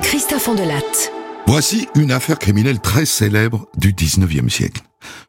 Christophe 0.00 0.46
Andelatte. 0.46 1.12
Voici 1.48 1.88
une 1.96 2.12
affaire 2.12 2.38
criminelle 2.38 2.78
très 2.78 3.04
célèbre 3.04 3.66
du 3.76 3.92
19e 3.92 4.48
siècle. 4.48 4.82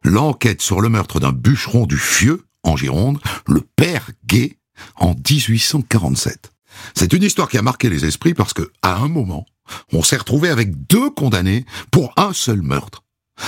L'enquête 0.04 0.62
sur 0.62 0.80
le 0.80 0.90
meurtre 0.90 1.20
d'un 1.20 1.32
bûcheron 1.32 1.88
du 1.88 1.98
Fieux, 1.98 2.46
en 2.62 2.76
Gironde, 2.78 3.20
le 3.48 3.62
père 3.62 4.12
Gay, 4.28 4.60
en 4.98 5.16
1847. 5.16 6.52
C'est 6.94 7.14
une 7.14 7.24
histoire 7.24 7.50
qui 7.50 7.58
a 7.58 7.64
marqué 7.64 7.90
les 7.90 8.06
esprits 8.06 8.36
parce 8.36 8.54
que, 8.54 8.72
à 8.84 8.98
un 8.98 9.08
moment, 9.08 9.48
on 9.92 10.04
s'est 10.04 10.18
retrouvé 10.18 10.50
avec 10.50 10.86
deux 10.86 11.10
condamnés 11.10 11.66
pour 11.90 12.14
un 12.16 12.32
seul 12.32 12.62
meurtre. 12.62 13.04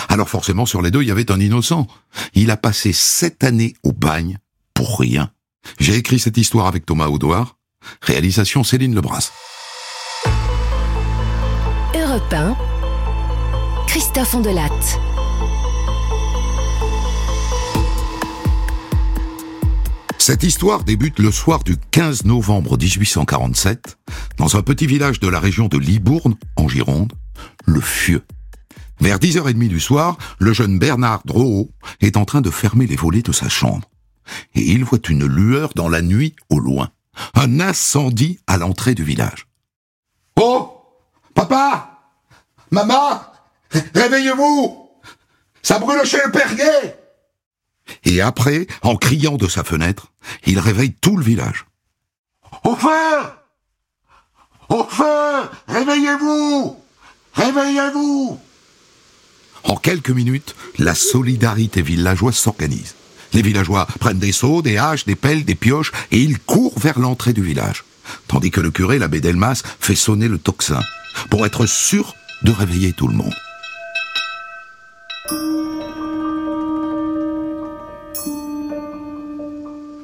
Alors 0.09 0.30
forcément, 0.30 0.66
sur 0.66 0.82
les 0.82 0.89
deux, 0.89 1.04
il 1.04 1.07
y 1.07 1.12
avait 1.12 1.32
un 1.32 1.39
innocent. 1.39 1.86
Il 2.34 2.50
a 2.50 2.57
passé 2.57 2.93
sept 2.93 3.43
années 3.43 3.75
au 3.84 3.91
bagne 3.91 4.39
pour 4.73 5.00
rien. 5.00 5.30
J'ai 5.80 5.98
écrit 5.98 6.18
cette 6.18 6.38
histoire 6.38 6.66
avec 6.66 6.88
Thomas 6.88 7.09
Audouard. 7.09 7.57
Réalisation 8.02 8.64
Céline 8.64 8.96
Lebras. 8.96 9.32
Europe 11.96 12.34
1. 12.34 12.55
Christophe 13.88 14.36
Andelatte. 14.36 15.00
Cette 20.18 20.42
histoire 20.42 20.84
débute 20.84 21.20
le 21.20 21.30
soir 21.30 21.64
du 21.64 21.78
15 21.92 22.26
novembre 22.26 22.78
1847 22.80 23.98
dans 24.38 24.56
un 24.58 24.64
petit 24.64 24.88
village 24.88 25.20
de 25.20 25.28
la 25.28 25.40
région 25.40 25.67
de 25.67 25.78
Libourne, 25.78 26.36
en 26.56 26.67
Gironde, 26.67 27.14
le 27.66 27.80
Fieux. 27.80 28.23
Vers 29.00 29.20
10h30 29.20 29.67
du 29.67 29.80
soir, 29.80 30.17
le 30.40 30.52
jeune 30.52 30.80
Bernard 30.80 31.22
Drouot 31.26 31.70
est 32.02 32.17
en 32.17 32.26
train 32.26 32.42
de 32.42 32.50
fermer 32.50 32.88
les 32.88 32.95
volets 32.95 33.22
de 33.22 33.31
sa 33.31 33.50
chambre. 33.50 33.88
Et 34.56 34.62
il 34.62 34.84
voit 34.84 35.00
une 35.09 35.28
lueur 35.28 35.73
dans 35.76 35.90
la 35.90 36.02
nuit 36.02 36.36
au 36.50 36.59
loin. 36.59 36.90
Un 37.34 37.60
incendie 37.60 38.40
à 38.48 38.58
l'entrée 38.58 38.96
du 38.96 39.04
village. 39.04 39.48
Oh 40.40 40.72
Papa 41.34 42.00
Maman 42.72 43.22
Réveillez-vous 43.94 44.89
Ça 45.62 45.80
brûle 45.80 46.04
chez 46.06 46.20
le 46.26 46.31
Perguet 46.31 46.98
Et 48.04 48.22
après, 48.22 48.67
en 48.81 48.95
criant 48.95 49.38
de 49.38 49.48
sa 49.48 49.64
fenêtre, 49.64 50.12
il 50.45 50.59
réveille 50.59 50.94
tout 50.94 51.17
le 51.17 51.23
village. 51.23 51.66
Au 52.64 52.76
feu 52.76 53.22
Au 54.70 54.84
feu 54.84 55.50
Réveillez-vous 55.67 56.80
Réveillez-vous 57.34 58.39
En 59.64 59.76
quelques 59.76 60.09
minutes, 60.09 60.56
la 60.78 60.95
solidarité 60.95 61.82
villageoise 61.82 62.36
s'organise. 62.36 62.95
Les 63.36 63.41
villageois 63.41 63.86
prennent 64.00 64.17
des 64.17 64.31
seaux, 64.31 64.61
des 64.61 64.78
haches, 64.78 65.03
des 65.03 65.16
pelles, 65.16 65.44
des 65.44 65.55
pioches, 65.55 65.91
et 66.09 66.22
ils 66.22 66.39
courent 66.39 66.80
vers 66.80 67.00
l'entrée 67.00 67.33
du 67.33 67.44
village. 67.44 67.83
Tandis 68.30 68.50
que 68.50 68.61
le 68.61 68.72
curé, 68.72 68.97
l'abbé 68.97 69.19
Delmas, 69.19 69.61
fait 69.81 69.94
sonner 69.94 70.30
le 70.30 70.38
tocsin, 70.38 70.80
pour 71.30 71.45
être 71.45 71.66
sûr 71.66 72.16
de 72.44 72.52
réveiller 72.52 72.94
tout 72.94 73.09
le 73.09 73.14
monde. 73.14 73.33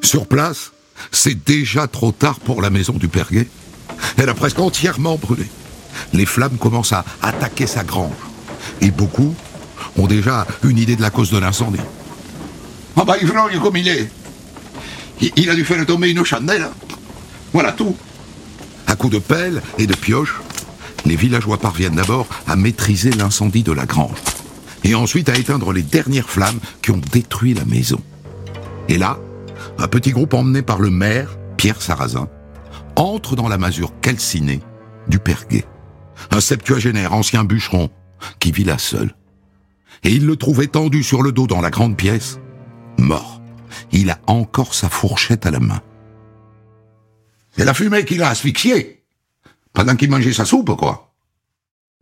Sur 0.03 0.27
place, 0.27 0.73
c'est 1.13 1.41
déjà 1.45 1.87
trop 1.87 2.11
tard 2.11 2.41
pour 2.41 2.61
la 2.61 2.69
maison 2.69 2.93
du 2.93 3.07
Perguet. 3.07 3.47
Elle 4.17 4.27
a 4.27 4.33
presque 4.33 4.59
entièrement 4.59 5.15
brûlé. 5.15 5.45
Les 6.11 6.25
flammes 6.25 6.57
commencent 6.57 6.91
à 6.91 7.05
attaquer 7.21 7.65
sa 7.65 7.85
grange. 7.85 8.11
Et 8.81 8.91
beaucoup 8.91 9.33
ont 9.95 10.07
déjà 10.07 10.45
une 10.63 10.77
idée 10.77 10.97
de 10.97 11.01
la 11.01 11.11
cause 11.11 11.31
de 11.31 11.37
l'incendie. 11.37 11.79
Ah 12.97 13.05
bah 13.05 13.17
ivrogne 13.21 13.59
comme 13.59 13.77
il 13.77 13.87
est. 13.87 14.09
Il, 15.21 15.31
il 15.35 15.49
a 15.49 15.55
dû 15.55 15.65
faire 15.65 15.85
tomber 15.85 16.11
une 16.11 16.23
chandelle. 16.23 16.67
Voilà 17.53 17.71
tout. 17.71 17.95
À 18.87 18.95
coups 18.95 19.13
de 19.13 19.19
pelle 19.19 19.61
et 19.77 19.87
de 19.87 19.95
pioche, 19.95 20.35
les 21.05 21.15
villageois 21.15 21.57
parviennent 21.57 21.95
d'abord 21.95 22.27
à 22.47 22.55
maîtriser 22.55 23.11
l'incendie 23.11 23.63
de 23.63 23.71
la 23.71 23.85
grange. 23.85 24.17
Et 24.83 24.95
ensuite 24.95 25.29
à 25.29 25.37
éteindre 25.37 25.71
les 25.73 25.83
dernières 25.83 26.29
flammes 26.29 26.59
qui 26.81 26.91
ont 26.91 27.01
détruit 27.11 27.53
la 27.53 27.65
maison. 27.65 28.01
Et 28.89 28.97
là, 28.97 29.17
un 29.77 29.87
petit 29.87 30.11
groupe 30.11 30.33
emmené 30.33 30.61
par 30.61 30.79
le 30.79 30.89
maire, 30.89 31.37
Pierre 31.57 31.81
Sarrazin, 31.81 32.27
entre 32.95 33.35
dans 33.35 33.47
la 33.47 33.57
masure 33.57 33.93
calcinée 34.01 34.59
du 35.07 35.19
Perguet. 35.19 35.65
Un 36.31 36.41
septuagénaire 36.41 37.13
ancien 37.13 37.43
bûcheron 37.43 37.89
qui 38.39 38.51
vit 38.51 38.63
là 38.63 38.77
seul. 38.77 39.15
Et 40.03 40.09
il 40.09 40.25
le 40.25 40.35
trouve 40.35 40.61
étendu 40.61 41.03
sur 41.03 41.21
le 41.21 41.31
dos 41.31 41.47
dans 41.47 41.61
la 41.61 41.69
grande 41.69 41.95
pièce, 41.95 42.39
mort. 43.01 43.41
Il 43.91 44.09
a 44.09 44.19
encore 44.27 44.73
sa 44.73 44.89
fourchette 44.89 45.45
à 45.45 45.51
la 45.51 45.59
main. 45.59 45.81
C'est 47.55 47.65
la 47.65 47.73
fumée 47.73 48.05
qui 48.05 48.15
l'a 48.15 48.29
asphyxié. 48.29 49.03
Pendant 49.73 49.95
qu'il 49.95 50.09
mangeait 50.09 50.33
sa 50.33 50.45
soupe, 50.45 50.75
quoi. 50.75 51.13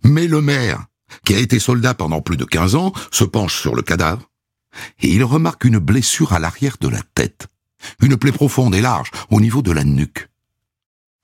Mais 0.03 0.27
le 0.27 0.41
maire, 0.41 0.85
qui 1.25 1.33
a 1.33 1.39
été 1.39 1.59
soldat 1.59 1.93
pendant 1.93 2.21
plus 2.21 2.37
de 2.37 2.45
15 2.45 2.75
ans, 2.75 2.93
se 3.11 3.23
penche 3.23 3.59
sur 3.59 3.75
le 3.75 3.81
cadavre 3.81 4.29
et 5.01 5.09
il 5.09 5.23
remarque 5.23 5.65
une 5.65 5.79
blessure 5.79 6.33
à 6.33 6.39
l'arrière 6.39 6.77
de 6.79 6.87
la 6.87 7.01
tête. 7.15 7.47
Une 8.01 8.17
plaie 8.17 8.31
profonde 8.31 8.75
et 8.75 8.81
large 8.81 9.11
au 9.29 9.39
niveau 9.39 9.61
de 9.61 9.71
la 9.71 9.83
nuque. 9.83 10.27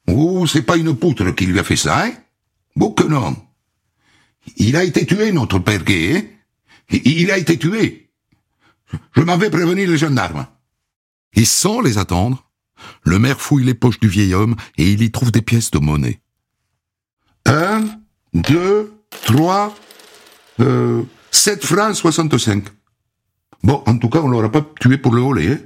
Oh, 0.08 0.46
c'est 0.48 0.62
pas 0.62 0.78
une 0.78 0.96
poutre 0.96 1.32
qui 1.32 1.46
lui 1.46 1.60
a 1.60 1.64
fait 1.64 1.76
ça, 1.76 2.06
hein 2.06 2.14
Bon 2.76 2.92
que 2.92 3.04
non. 3.04 3.36
Il 4.58 4.76
a 4.76 4.84
été 4.84 5.06
tué, 5.06 5.32
notre 5.32 5.60
père 5.60 5.84
gay, 5.84 6.18
hein 6.18 6.98
Il 7.04 7.32
a 7.32 7.38
été 7.38 7.58
tué. 7.58 8.05
Je 9.14 9.22
m'en 9.22 9.38
vais 9.38 9.50
prévenir 9.50 9.90
les 9.90 9.98
gendarmes. 9.98 10.48
Et 11.36 11.46
sans 11.46 11.82
les 11.82 11.98
attendre, 11.98 12.50
le 13.04 13.20
maire 13.20 13.42
fouille 13.42 13.64
les 13.64 13.74
poches 13.74 14.00
du 14.00 14.08
vieil 14.08 14.34
homme 14.34 14.56
et 14.78 14.90
il 14.92 15.02
y 15.02 15.12
trouve 15.12 15.32
des 15.32 15.42
pièces 15.42 15.72
de 15.72 15.80
monnaie. 15.80 16.22
Un, 17.46 17.86
deux, 18.34 18.94
trois, 19.26 19.76
euh, 20.60 21.04
sept 21.32 21.64
francs 21.66 21.96
soixante-cinq. 21.96 22.66
Bon, 23.64 23.84
en 23.86 23.98
tout 23.98 24.10
cas, 24.10 24.20
on 24.20 24.28
l'aura 24.28 24.52
pas 24.52 24.66
tué 24.80 24.98
pour 24.98 25.14
le 25.14 25.22
voler, 25.22 25.52
hein 25.52 25.60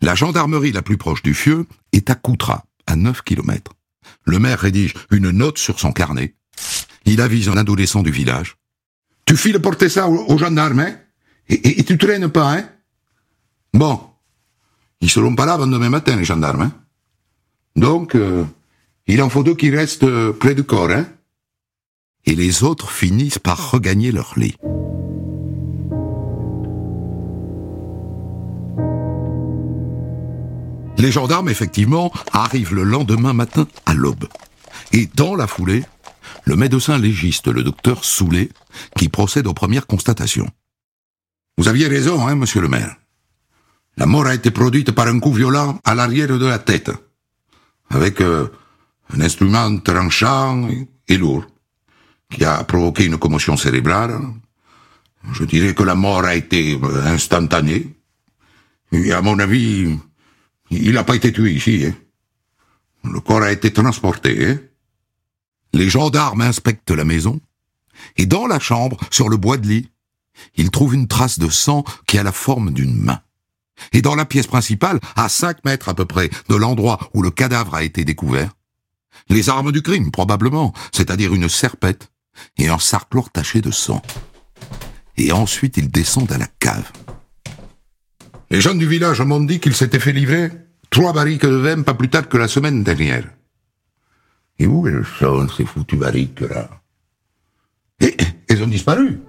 La 0.00 0.14
gendarmerie 0.14 0.72
la 0.72 0.82
plus 0.82 0.96
proche 0.96 1.22
du 1.22 1.34
Fieux 1.34 1.66
est 1.92 2.10
à 2.10 2.14
Coutras, 2.14 2.64
à 2.86 2.96
9 2.96 3.22
kilomètres. 3.22 3.72
Le 4.24 4.38
maire 4.38 4.58
rédige 4.58 4.94
une 5.10 5.30
note 5.30 5.58
sur 5.58 5.80
son 5.80 5.92
carnet. 5.92 6.34
Il 7.04 7.20
avise 7.20 7.48
un 7.48 7.56
adolescent 7.56 8.02
du 8.02 8.10
village. 8.10 8.56
Tu 9.26 9.36
files 9.36 9.60
porter 9.60 9.88
ça 9.88 10.08
aux 10.08 10.38
gendarmes, 10.38 10.80
hein? 10.80 10.96
Et, 11.48 11.84
tu 11.84 11.96
traînes 11.98 12.28
pas, 12.28 12.56
hein? 12.56 12.64
Bon. 13.72 14.00
Ils 15.00 15.10
seront 15.10 15.34
pas 15.34 15.46
là 15.46 15.54
avant 15.54 15.66
demain 15.66 15.90
matin, 15.90 16.16
les 16.16 16.24
gendarmes, 16.24 16.62
hein? 16.62 16.72
Donc, 17.76 18.14
euh, 18.14 18.44
il 19.06 19.22
en 19.22 19.28
faut 19.28 19.42
deux 19.42 19.54
qui 19.54 19.70
restent 19.70 20.04
euh, 20.04 20.32
près 20.32 20.54
du 20.54 20.64
corps, 20.64 20.90
hein? 20.90 21.06
Et 22.24 22.34
les 22.34 22.64
autres 22.64 22.90
finissent 22.90 23.38
par 23.38 23.70
regagner 23.70 24.10
leur 24.10 24.32
lit. 24.36 24.56
Les 30.98 31.12
gendarmes, 31.12 31.50
effectivement, 31.50 32.10
arrivent 32.32 32.74
le 32.74 32.82
lendemain 32.82 33.34
matin 33.34 33.68
à 33.84 33.94
l'aube. 33.94 34.26
Et 34.92 35.08
dans 35.14 35.36
la 35.36 35.46
foulée, 35.46 35.84
le 36.44 36.56
médecin 36.56 36.98
légiste, 36.98 37.48
le 37.48 37.62
docteur 37.62 38.04
Soulet, 38.04 38.48
qui 38.96 39.08
procède 39.08 39.46
aux 39.46 39.54
premières 39.54 39.86
constatations. 39.86 40.48
Vous 41.58 41.68
aviez 41.68 41.88
raison, 41.88 42.26
hein, 42.26 42.34
monsieur 42.34 42.60
le 42.60 42.68
maire. 42.68 42.96
La 43.96 44.04
mort 44.04 44.26
a 44.26 44.34
été 44.34 44.50
produite 44.50 44.92
par 44.92 45.06
un 45.08 45.18
coup 45.18 45.32
violent 45.32 45.80
à 45.84 45.94
l'arrière 45.94 46.38
de 46.38 46.44
la 46.46 46.58
tête, 46.58 46.90
avec 47.88 48.20
euh, 48.20 48.48
un 49.14 49.20
instrument 49.22 49.78
tranchant 49.78 50.68
et 51.08 51.16
lourd, 51.16 51.46
qui 52.30 52.44
a 52.44 52.62
provoqué 52.64 53.06
une 53.06 53.16
commotion 53.16 53.56
cérébrale. 53.56 54.20
Je 55.32 55.44
dirais 55.44 55.74
que 55.74 55.82
la 55.82 55.94
mort 55.94 56.24
a 56.24 56.34
été 56.34 56.78
euh, 56.82 57.06
instantanée. 57.06 57.96
Et 58.92 59.12
à 59.12 59.22
mon 59.22 59.38
avis, 59.38 59.98
il 60.70 60.92
n'a 60.92 61.04
pas 61.04 61.16
été 61.16 61.32
tué 61.32 61.52
ici. 61.52 61.86
Hein. 61.86 61.94
Le 63.10 63.20
corps 63.20 63.42
a 63.42 63.50
été 63.50 63.72
transporté. 63.72 64.46
Hein. 64.46 64.58
Les 65.72 65.88
gendarmes 65.88 66.42
inspectent 66.42 66.90
la 66.90 67.04
maison, 67.04 67.40
et 68.18 68.26
dans 68.26 68.46
la 68.46 68.58
chambre, 68.58 68.98
sur 69.10 69.30
le 69.30 69.38
bois 69.38 69.56
de 69.56 69.66
lit, 69.66 69.90
ils 70.56 70.70
trouvent 70.70 70.94
une 70.94 71.08
trace 71.08 71.38
de 71.38 71.48
sang 71.48 71.84
qui 72.06 72.18
a 72.18 72.22
la 72.22 72.32
forme 72.32 72.72
d'une 72.72 72.96
main. 72.96 73.20
Et 73.92 74.02
dans 74.02 74.14
la 74.14 74.24
pièce 74.24 74.46
principale, 74.46 75.00
à 75.16 75.28
cinq 75.28 75.64
mètres 75.64 75.88
à 75.88 75.94
peu 75.94 76.04
près 76.04 76.30
de 76.48 76.54
l'endroit 76.54 77.10
où 77.14 77.22
le 77.22 77.30
cadavre 77.30 77.74
a 77.74 77.82
été 77.82 78.04
découvert, 78.04 78.52
les 79.28 79.48
armes 79.48 79.72
du 79.72 79.82
crime, 79.82 80.10
probablement, 80.10 80.72
c'est-à-dire 80.92 81.34
une 81.34 81.48
serpette 81.48 82.10
et 82.58 82.68
un 82.68 82.78
sarclore 82.78 83.30
taché 83.30 83.60
de 83.60 83.70
sang. 83.70 84.02
Et 85.16 85.32
ensuite, 85.32 85.76
ils 85.76 85.90
descendent 85.90 86.32
à 86.32 86.38
la 86.38 86.48
cave. 86.58 86.90
Les 88.50 88.60
jeunes 88.60 88.78
du 88.78 88.86
village 88.86 89.20
m'ont 89.22 89.40
dit 89.40 89.60
qu'ils 89.60 89.74
s'étaient 89.74 89.98
fait 89.98 90.12
livrer 90.12 90.50
trois 90.90 91.12
barriques 91.12 91.42
de 91.42 91.56
vin 91.56 91.82
pas 91.82 91.94
plus 91.94 92.08
tard 92.08 92.28
que 92.28 92.36
la 92.36 92.48
semaine 92.48 92.84
dernière. 92.84 93.28
Et 94.58 94.66
où 94.66 94.86
elles 94.86 95.04
sont, 95.18 95.48
ces 95.48 95.64
foutues 95.64 95.96
barriques-là 95.96 96.70
Et 98.00 98.16
elles 98.48 98.62
ont 98.62 98.68
disparu. 98.68 99.20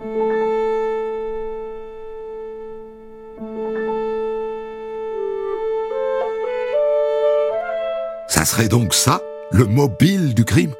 Serait 8.47 8.69
donc 8.69 8.94
ça, 8.94 9.21
le 9.51 9.65
mobile 9.65 10.33
du 10.33 10.45
crime? 10.45 10.73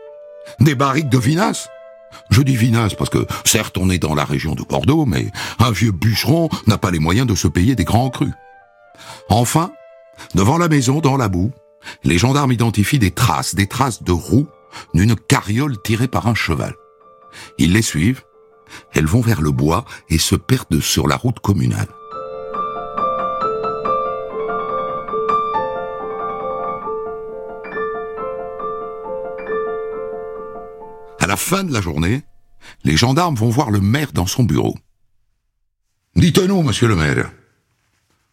Des 0.62 0.74
barriques 0.74 1.10
de 1.10 1.18
vinasse. 1.18 1.68
Je 2.30 2.42
dis 2.42 2.56
vinasse 2.56 2.96
parce 2.96 3.10
que, 3.10 3.28
certes, 3.44 3.78
on 3.78 3.90
est 3.90 4.00
dans 4.00 4.16
la 4.16 4.24
région 4.24 4.56
de 4.56 4.64
Bordeaux, 4.64 5.06
mais 5.06 5.32
un 5.60 5.72
vieux 5.72 5.92
bûcheron 5.92 6.50
n'a 6.66 6.78
pas 6.78 6.92
les 6.92 7.00
moyens 7.00 7.28
de 7.28 7.36
se 7.36 7.50
payer 7.50 7.76
des 7.76 7.84
grands 7.84 8.10
crus. 8.10 8.32
Enfin, 9.30 9.72
devant 10.34 10.58
la 10.58 10.70
maison, 10.70 11.02
dans 11.02 11.18
la 11.18 11.28
boue, 11.28 11.52
les 12.06 12.18
gendarmes 12.18 12.54
identifient 12.54 13.00
des 13.00 13.12
traces, 13.12 13.54
des 13.54 13.68
traces 13.68 14.02
de 14.02 14.14
roues 14.14 14.48
d'une 14.94 15.16
carriole 15.16 15.82
tirée 15.82 16.08
par 16.08 16.28
un 16.28 16.36
cheval. 16.36 16.74
Ils 17.58 17.74
les 17.74 17.82
suivent, 17.82 18.24
elles 18.94 19.06
vont 19.06 19.22
vers 19.22 19.42
le 19.42 19.52
bois 19.52 19.84
et 20.10 20.18
se 20.18 20.36
perdent 20.36 20.80
sur 20.80 21.08
la 21.08 21.18
route 21.18 21.40
communale. 21.40 21.90
Fin 31.38 31.64
de 31.64 31.72
la 31.72 31.82
journée, 31.82 32.24
les 32.84 32.98
gendarmes 32.98 33.36
vont 33.36 33.50
voir 33.50 33.72
le 33.72 33.80
maire 33.80 34.12
dans 34.12 34.28
son 34.28 34.44
bureau. 34.44 34.78
Dites-nous, 36.16 36.64
monsieur 36.64 36.88
le 36.88 36.96
maire, 36.96 37.32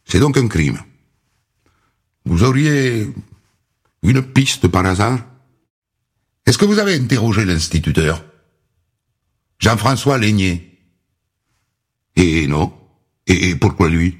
c'est 0.04 0.20
donc 0.20 0.36
un 0.36 0.48
crime. 0.48 0.80
Vous 2.24 2.42
auriez 2.42 3.08
une 4.02 4.22
piste 4.22 4.68
par 4.68 4.86
hasard? 4.86 5.20
Est-ce 6.46 6.58
que 6.58 6.64
vous 6.64 6.78
avez 6.78 6.94
interrogé 6.94 7.44
l'instituteur? 7.44 8.24
Jean-François 9.58 10.18
Lénier 10.18 10.78
Et 12.16 12.46
non. 12.46 12.72
Et 13.26 13.54
pourquoi 13.54 13.88
lui? 13.88 14.18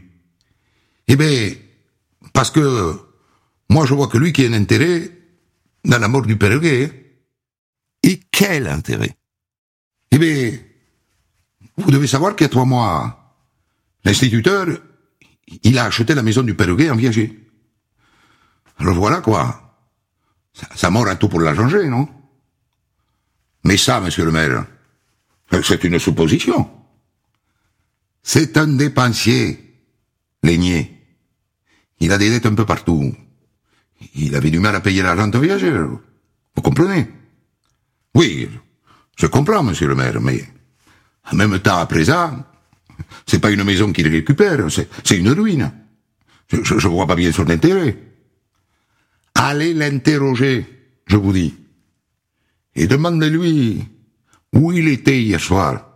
Eh 1.08 1.16
bien, 1.16 1.52
parce 2.32 2.50
que 2.50 2.98
moi 3.68 3.84
je 3.86 3.94
vois 3.94 4.08
que 4.08 4.16
lui 4.16 4.32
qui 4.32 4.44
a 4.44 4.48
un 4.48 4.54
intérêt 4.54 5.10
dans 5.84 5.98
la 5.98 6.08
mort 6.08 6.22
du 6.22 6.36
père 6.36 6.58
et 8.04 8.20
quel 8.30 8.66
intérêt? 8.68 9.16
Eh 10.10 10.18
bien, 10.18 10.52
vous 11.78 11.90
devez 11.90 12.06
savoir 12.06 12.36
qu'il 12.36 12.44
y 12.44 12.46
a 12.46 12.50
trois 12.50 12.66
mois, 12.66 13.34
l'instituteur, 14.04 14.66
il 15.62 15.78
a 15.78 15.84
acheté 15.84 16.14
la 16.14 16.22
maison 16.22 16.42
du 16.42 16.54
Perruguet 16.54 16.90
en 16.90 16.96
viager. 16.96 17.48
Alors 18.78 18.94
voilà 18.94 19.20
quoi. 19.20 19.60
Ça, 20.74 20.90
mort 20.90 21.08
à 21.08 21.16
tout 21.16 21.28
pour 21.28 21.40
la 21.40 21.54
changer, 21.54 21.88
non? 21.88 22.08
Mais 23.64 23.76
ça, 23.76 24.00
monsieur 24.00 24.24
le 24.24 24.30
maire, 24.30 24.66
c'est 25.62 25.82
une 25.82 25.98
supposition. 25.98 26.70
C'est 28.22 28.56
un 28.56 28.68
dépensier, 28.68 29.58
Lénier. 30.42 30.90
Il 32.00 32.12
a 32.12 32.18
des 32.18 32.30
dettes 32.30 32.46
un 32.46 32.54
peu 32.54 32.66
partout. 32.66 33.14
Il 34.14 34.36
avait 34.36 34.50
du 34.50 34.60
mal 34.60 34.76
à 34.76 34.80
payer 34.80 35.02
la 35.02 35.14
rente 35.14 35.36
viagère. 35.36 35.88
Vous 36.54 36.62
comprenez? 36.62 37.08
Oui, 38.14 38.48
je 39.16 39.26
comprends, 39.26 39.62
monsieur 39.62 39.88
le 39.88 39.94
maire, 39.94 40.20
mais 40.20 40.44
en 41.30 41.36
même 41.36 41.58
temps, 41.60 41.78
à 41.78 41.86
présent, 41.86 42.44
c'est 43.26 43.40
pas 43.40 43.50
une 43.50 43.64
maison 43.64 43.92
qu'il 43.92 44.08
récupère, 44.08 44.66
c'est 44.70 45.16
une 45.16 45.30
ruine. 45.30 45.72
Je, 46.48 46.62
je, 46.62 46.88
vois 46.88 47.06
pas 47.06 47.16
bien 47.16 47.32
son 47.32 47.48
intérêt. 47.48 47.96
Allez 49.34 49.74
l'interroger, 49.74 50.66
je 51.06 51.16
vous 51.16 51.32
dis. 51.32 51.54
Et 52.76 52.86
demandez-lui 52.86 53.84
où 54.52 54.72
il 54.72 54.88
était 54.88 55.20
hier 55.20 55.40
soir. 55.40 55.90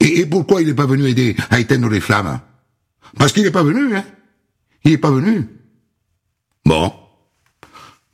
Et, 0.00 0.20
et 0.20 0.26
pourquoi 0.26 0.60
il 0.60 0.68
n'est 0.68 0.74
pas 0.74 0.86
venu 0.86 1.06
aider 1.06 1.36
à 1.50 1.60
éteindre 1.60 1.88
les 1.88 2.00
flammes? 2.00 2.40
Parce 3.16 3.32
qu'il 3.32 3.44
n'est 3.44 3.50
pas 3.50 3.62
venu, 3.62 3.96
hein. 3.96 4.04
Il 4.84 4.90
n'est 4.92 4.98
pas 4.98 5.10
venu. 5.10 5.48
Bon. 6.64 6.92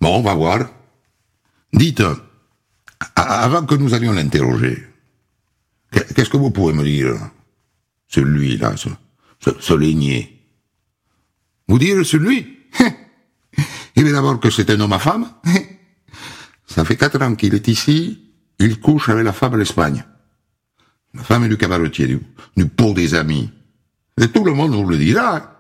Bon, 0.01 0.17
on 0.17 0.23
va 0.23 0.35
voir. 0.35 0.71
Dites, 1.73 2.03
avant 3.15 3.65
que 3.65 3.75
nous 3.75 3.95
allions 3.95 4.13
l'interroger, 4.13 4.87
qu'est-ce 5.91 6.31
que 6.31 6.37
vous 6.37 6.51
pouvez 6.51 6.73
me 6.73 6.85
dire 6.85 7.15
Celui-là, 8.09 8.77
ce, 8.77 8.89
ce, 9.41 9.75
Vous 11.69 11.79
dire 11.79 12.05
celui 12.05 12.59
Il 13.97 14.05
veut 14.05 14.13
d'abord 14.13 14.41
que 14.41 14.51
c'est 14.51 14.71
un 14.71 14.81
homme 14.81 14.93
à 14.93 14.99
femme. 14.99 15.27
Ça 16.67 16.85
fait 16.85 16.97
quatre 16.97 17.21
ans 17.23 17.35
qu'il 17.35 17.55
est 17.55 17.69
ici, 17.69 18.33
il 18.59 18.81
couche 18.81 19.11
avec 19.11 19.25
la 19.25 19.33
femme 19.33 19.55
à 19.55 19.57
l'Espagne. 19.59 20.05
La 21.15 21.23
femme 21.23 21.45
est 21.45 21.49
du 21.49 21.59
cabaretier, 21.59 22.07
du, 22.07 22.21
du 22.57 22.67
pot 22.67 22.95
des 22.95 23.15
amis. 23.15 23.51
Et 24.19 24.29
tout 24.29 24.45
le 24.45 24.55
monde 24.55 24.75
vous 24.75 24.87
le 24.87 24.97
dira. 24.97 25.59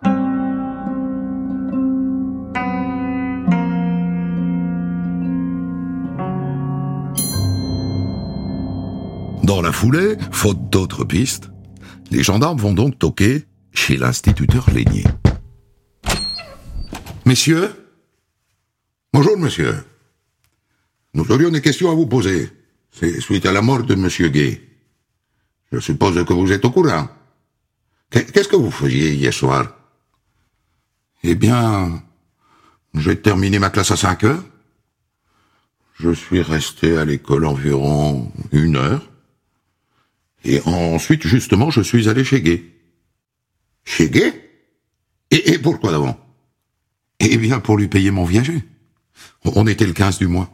Dans 9.43 9.61
la 9.61 9.73
foulée, 9.73 10.17
faute 10.31 10.71
d'autres 10.71 11.05
pistes, 11.05 11.51
les 12.11 12.23
gendarmes 12.23 12.59
vont 12.59 12.75
donc 12.75 12.99
toquer 12.99 13.45
chez 13.73 13.97
l'instituteur 13.97 14.71
Lénier. 14.71 15.05
Messieurs? 17.27 17.75
Bonjour, 19.13 19.37
monsieur. 19.37 19.85
Nous 21.15 21.31
aurions 21.31 21.51
des 21.51 21.61
questions 21.61 21.91
à 21.91 21.95
vous 21.95 22.07
poser. 22.07 22.51
C'est 22.93 23.21
suite 23.21 23.47
à 23.47 23.53
la 23.53 23.63
mort 23.63 23.83
de 23.83 23.95
monsieur 23.95 24.29
Gay. 24.29 24.61
Je 25.73 25.81
suppose 25.81 26.25
que 26.25 26.33
vous 26.33 26.53
êtes 26.53 26.65
au 26.65 26.71
courant. 26.71 27.09
Qu'est-ce 28.11 28.49
que 28.49 28.57
vous 28.57 28.71
faisiez 28.71 29.15
hier 29.15 29.33
soir? 29.33 29.75
Eh 31.25 31.35
bien, 31.35 32.03
j'ai 32.95 33.21
terminé 33.21 33.59
ma 33.59 33.71
classe 33.71 33.91
à 33.91 33.97
5 33.97 34.25
heures. 34.25 34.45
Je 35.99 36.13
suis 36.13 36.43
resté 36.43 36.97
à 36.97 37.05
l'école 37.05 37.47
environ 37.47 38.31
une 38.51 38.77
heure. 38.77 39.12
Et 40.45 40.61
ensuite, 40.65 41.27
justement, 41.27 41.71
je 41.71 41.81
suis 41.81 42.09
allé 42.09 42.25
chez 42.25 42.43
Gay. 42.43 42.65
Chez 43.85 44.11
Gay 44.11 44.43
et, 45.33 45.59
pourquoi 45.59 45.93
d'abord 45.93 46.19
Eh 47.19 47.39
bien, 47.39 47.59
pour 47.59 47.79
lui 47.79 47.89
payer 47.89 48.11
mon 48.11 48.27
viager. 48.27 48.63
On 49.45 49.67
était 49.67 49.87
le 49.87 49.95
15 49.95 50.19
du 50.19 50.27
mois. 50.27 50.51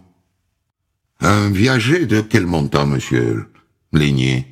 Un 1.20 1.50
viager 1.50 2.06
de 2.06 2.20
quel 2.20 2.46
montant, 2.46 2.87
monsieur 2.87 3.50
Lénier? 3.93 4.46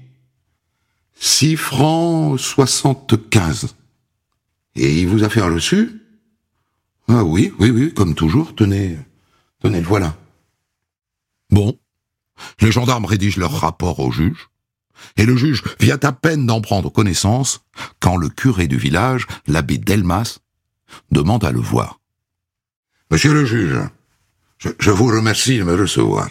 Six 1.15 1.57
francs 1.57 2.41
soixante-quinze. 2.41 3.77
Et 4.75 5.01
il 5.01 5.07
vous 5.07 5.23
a 5.23 5.29
fait 5.29 5.41
un 5.41 5.55
reçu? 5.55 6.03
Ah 7.07 7.23
oui, 7.23 7.53
oui, 7.61 7.71
oui, 7.71 7.95
comme 7.95 8.17
toujours, 8.17 8.57
tenez, 8.57 8.99
tenez, 9.61 9.81
voilà. 9.81 10.17
Bon. 11.51 11.79
Les 12.61 12.73
gendarmes 12.73 13.05
rédigent 13.05 13.39
leur 13.39 13.53
rapport 13.53 14.01
au 14.01 14.11
juge 14.11 14.49
et 15.17 15.25
le 15.25 15.37
juge 15.37 15.63
vient 15.81 15.99
à 16.03 16.13
peine 16.13 16.47
d'en 16.47 16.61
prendre 16.61 16.91
connaissance 16.91 17.61
quand 18.01 18.17
le 18.17 18.29
curé 18.29 18.67
du 18.67 18.77
village, 18.77 19.27
l'abbé 19.47 19.79
Delmas, 19.79 20.39
demande 21.11 21.45
à 21.45 21.53
le 21.53 21.61
voir. 21.61 22.01
Monsieur 23.11 23.33
le 23.33 23.45
juge, 23.45 23.79
je, 24.59 24.91
vous 24.91 25.07
remercie 25.07 25.59
de 25.59 25.65
me 25.65 25.75
recevoir. 25.75 26.29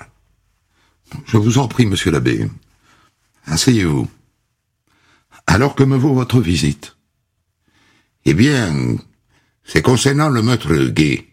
Je 1.25 1.37
vous 1.37 1.57
en 1.57 1.67
prie, 1.67 1.85
monsieur 1.85 2.11
l'abbé. 2.11 2.49
Asseyez-vous. 3.45 4.09
Alors 5.47 5.75
que 5.75 5.83
me 5.83 5.95
vaut 5.95 6.13
votre 6.13 6.41
visite? 6.41 6.97
Eh 8.25 8.33
bien, 8.33 8.97
c'est 9.63 9.83
concernant 9.83 10.29
le 10.29 10.41
maître 10.41 10.73
gay, 10.87 11.27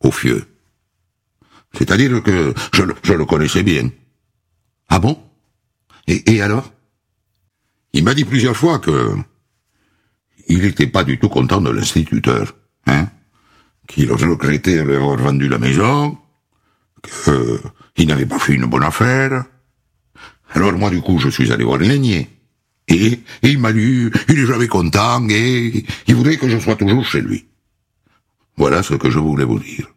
au 0.00 0.12
fieu. 0.12 0.46
C'est-à-dire 1.76 2.22
que 2.22 2.54
je, 2.72 3.12
le 3.12 3.24
connaissais 3.26 3.64
bien. 3.64 3.90
Ah 4.88 5.00
bon? 5.00 5.20
Et 6.06 6.40
alors? 6.40 6.72
Il 7.96 8.04
m'a 8.04 8.14
dit 8.14 8.24
plusieurs 8.24 8.56
fois 8.56 8.78
que 8.78 9.16
il 10.48 10.60
n'était 10.60 10.86
pas 10.86 11.02
du 11.02 11.18
tout 11.18 11.28
content 11.28 11.60
de 11.60 11.70
l'instituteur, 11.70 12.54
hein, 12.86 13.08
qu'il 13.88 14.12
regrettait 14.12 14.76
d'avoir 14.76 15.16
vendu 15.16 15.48
la 15.48 15.58
maison, 15.58 16.18
qu'il 17.94 18.06
n'avait 18.06 18.26
pas 18.26 18.38
fait 18.38 18.54
une 18.54 18.66
bonne 18.66 18.84
affaire. 18.84 19.44
Alors 20.52 20.72
moi, 20.74 20.90
du 20.90 21.00
coup, 21.00 21.18
je 21.18 21.28
suis 21.28 21.50
allé 21.52 21.64
voir 21.64 21.78
Lénier. 21.78 22.28
Et, 22.88 23.20
et 23.42 23.50
il 23.50 23.58
m'a 23.58 23.72
dit, 23.72 24.10
il 24.28 24.38
est 24.38 24.46
jamais 24.46 24.68
content 24.68 25.26
et 25.28 25.84
il 26.06 26.14
voudrait 26.14 26.36
que 26.36 26.48
je 26.48 26.58
sois 26.58 26.76
toujours 26.76 27.04
chez 27.04 27.20
lui. 27.20 27.46
Voilà 28.56 28.82
ce 28.82 28.94
que 28.94 29.10
je 29.10 29.18
voulais 29.18 29.44
vous 29.44 29.58
dire. 29.58 29.88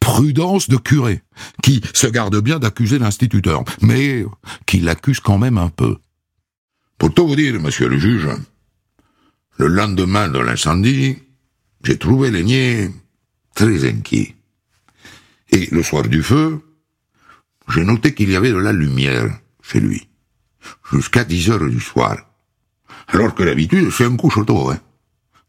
Prudence 0.00 0.68
de 0.68 0.76
curé, 0.76 1.22
qui 1.62 1.80
se 1.94 2.06
garde 2.06 2.38
bien 2.40 2.58
d'accuser 2.58 2.98
l'instituteur, 2.98 3.64
mais 3.80 4.24
qui 4.66 4.80
l'accuse 4.80 5.20
quand 5.20 5.38
même 5.38 5.56
un 5.56 5.68
peu. 5.70 5.96
Pour 6.98 7.12
tout 7.12 7.26
vous 7.26 7.36
dire, 7.36 7.60
monsieur 7.60 7.88
le 7.88 7.98
juge, 7.98 8.28
le 9.58 9.66
lendemain 9.68 10.28
de 10.28 10.38
l'incendie, 10.38 11.18
j'ai 11.82 11.98
trouvé 11.98 12.30
Lénier 12.30 12.90
très 13.54 13.88
inquiet. 13.88 14.34
Et 15.50 15.66
le 15.70 15.82
soir 15.82 16.02
du 16.02 16.22
feu, 16.22 16.60
j'ai 17.68 17.84
noté 17.84 18.14
qu'il 18.14 18.30
y 18.30 18.36
avait 18.36 18.52
de 18.52 18.56
la 18.56 18.72
lumière 18.72 19.38
chez 19.62 19.80
lui, 19.80 20.08
jusqu'à 20.90 21.24
10 21.24 21.50
heures 21.50 21.68
du 21.68 21.80
soir. 21.80 22.16
Alors 23.08 23.34
que 23.34 23.44
d'habitude, 23.44 23.90
c'est 23.90 24.04
un 24.04 24.16
couche 24.16 24.44
tôt, 24.46 24.70
hein. 24.70 24.80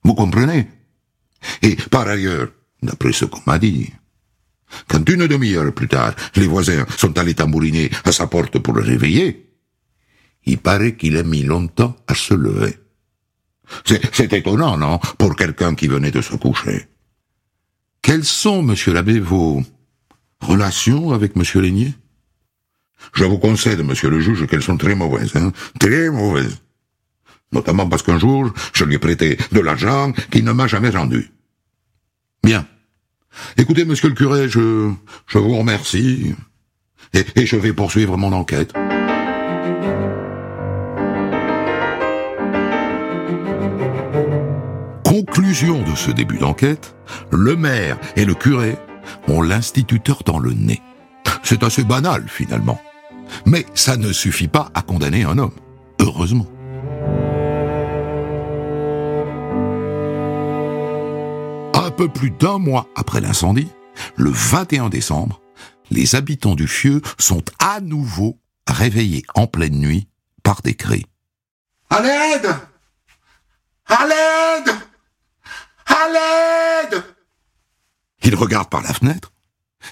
Vous 0.03 0.13
comprenez? 0.13 0.67
Et 1.61 1.75
par 1.75 2.07
ailleurs, 2.07 2.49
d'après 2.81 3.13
ce 3.13 3.25
qu'on 3.25 3.41
m'a 3.45 3.59
dit, 3.59 3.91
Quand 4.87 5.07
une 5.09 5.27
demi-heure 5.27 5.73
plus 5.73 5.87
tard, 5.87 6.13
les 6.35 6.47
voisins 6.47 6.85
sont 6.97 7.17
allés 7.17 7.35
tambouriner 7.35 7.89
à 8.03 8.11
sa 8.11 8.27
porte 8.27 8.59
pour 8.59 8.73
le 8.73 8.81
réveiller, 8.81 9.46
il 10.47 10.57
paraît 10.57 10.95
qu'il 10.95 11.17
a 11.17 11.23
mis 11.23 11.43
longtemps 11.43 11.95
à 12.07 12.15
se 12.15 12.33
lever. 12.33 12.77
C'est 13.85 14.31
étonnant, 14.33 14.77
non, 14.77 14.97
pour 15.17 15.35
quelqu'un 15.35 15.75
qui 15.75 15.87
venait 15.87 16.11
de 16.11 16.21
se 16.21 16.35
coucher. 16.35 16.87
Quelles 18.01 18.23
sont, 18.23 18.63
monsieur 18.63 18.93
l'abbé, 18.93 19.19
vos 19.19 19.61
relations 20.39 21.11
avec 21.11 21.35
monsieur 21.35 21.59
Lénier? 21.59 21.93
Je 23.13 23.25
vous 23.25 23.37
concède, 23.37 23.83
monsieur 23.83 24.09
le 24.09 24.21
juge, 24.21 24.47
qu'elles 24.47 24.63
sont 24.63 24.77
très 24.77 24.95
mauvaises, 24.95 25.35
hein, 25.35 25.51
très 25.79 26.09
mauvaises. 26.09 26.61
Notamment 27.51 27.87
parce 27.87 28.03
qu'un 28.03 28.17
jour, 28.17 28.51
je 28.73 28.85
lui 28.85 28.95
ai 28.95 28.99
prêté 28.99 29.37
de 29.51 29.59
l'argent 29.59 30.13
qu'il 30.31 30.45
ne 30.45 30.51
m'a 30.53 30.67
jamais 30.67 30.89
rendu. 30.89 31.31
Bien. 32.43 32.65
Écoutez, 33.57 33.85
monsieur 33.85 34.09
le 34.09 34.15
curé, 34.15 34.49
je, 34.49 34.91
je 35.27 35.37
vous 35.37 35.57
remercie. 35.57 36.33
Et, 37.13 37.25
et 37.35 37.45
je 37.45 37.55
vais 37.55 37.73
poursuivre 37.73 38.17
mon 38.17 38.31
enquête. 38.33 38.73
De 45.47 45.95
ce 45.95 46.11
début 46.11 46.39
d'enquête, 46.39 46.93
le 47.31 47.55
maire 47.55 47.97
et 48.17 48.25
le 48.25 48.35
curé 48.35 48.77
ont 49.29 49.41
l'instituteur 49.41 50.23
dans 50.25 50.39
le 50.39 50.51
nez. 50.51 50.81
C'est 51.41 51.63
assez 51.63 51.85
banal 51.85 52.25
finalement. 52.27 52.81
Mais 53.45 53.65
ça 53.73 53.95
ne 53.95 54.11
suffit 54.11 54.49
pas 54.49 54.69
à 54.73 54.81
condamner 54.81 55.23
un 55.23 55.37
homme. 55.37 55.55
Heureusement. 56.01 56.47
Un 61.75 61.91
peu 61.91 62.09
plus 62.09 62.31
d'un 62.31 62.57
mois 62.57 62.89
après 62.97 63.21
l'incendie, 63.21 63.69
le 64.17 64.29
21 64.29 64.89
décembre, 64.89 65.41
les 65.91 66.15
habitants 66.15 66.55
du 66.55 66.67
Fieux 66.67 67.01
sont 67.17 67.43
à 67.59 67.79
nouveau 67.79 68.37
réveillés 68.67 69.23
en 69.33 69.47
pleine 69.47 69.79
nuit 69.79 70.09
par 70.43 70.61
des 70.61 70.75
cris. 70.75 71.05
À 71.89 72.01
l'aide 72.01 72.53
À 73.87 74.05
l'aide 74.05 74.75
À 75.87 76.09
l'aide 76.09 77.03
Ils 78.23 78.35
regardent 78.35 78.69
par 78.69 78.81
la 78.81 78.93
fenêtre, 78.93 79.31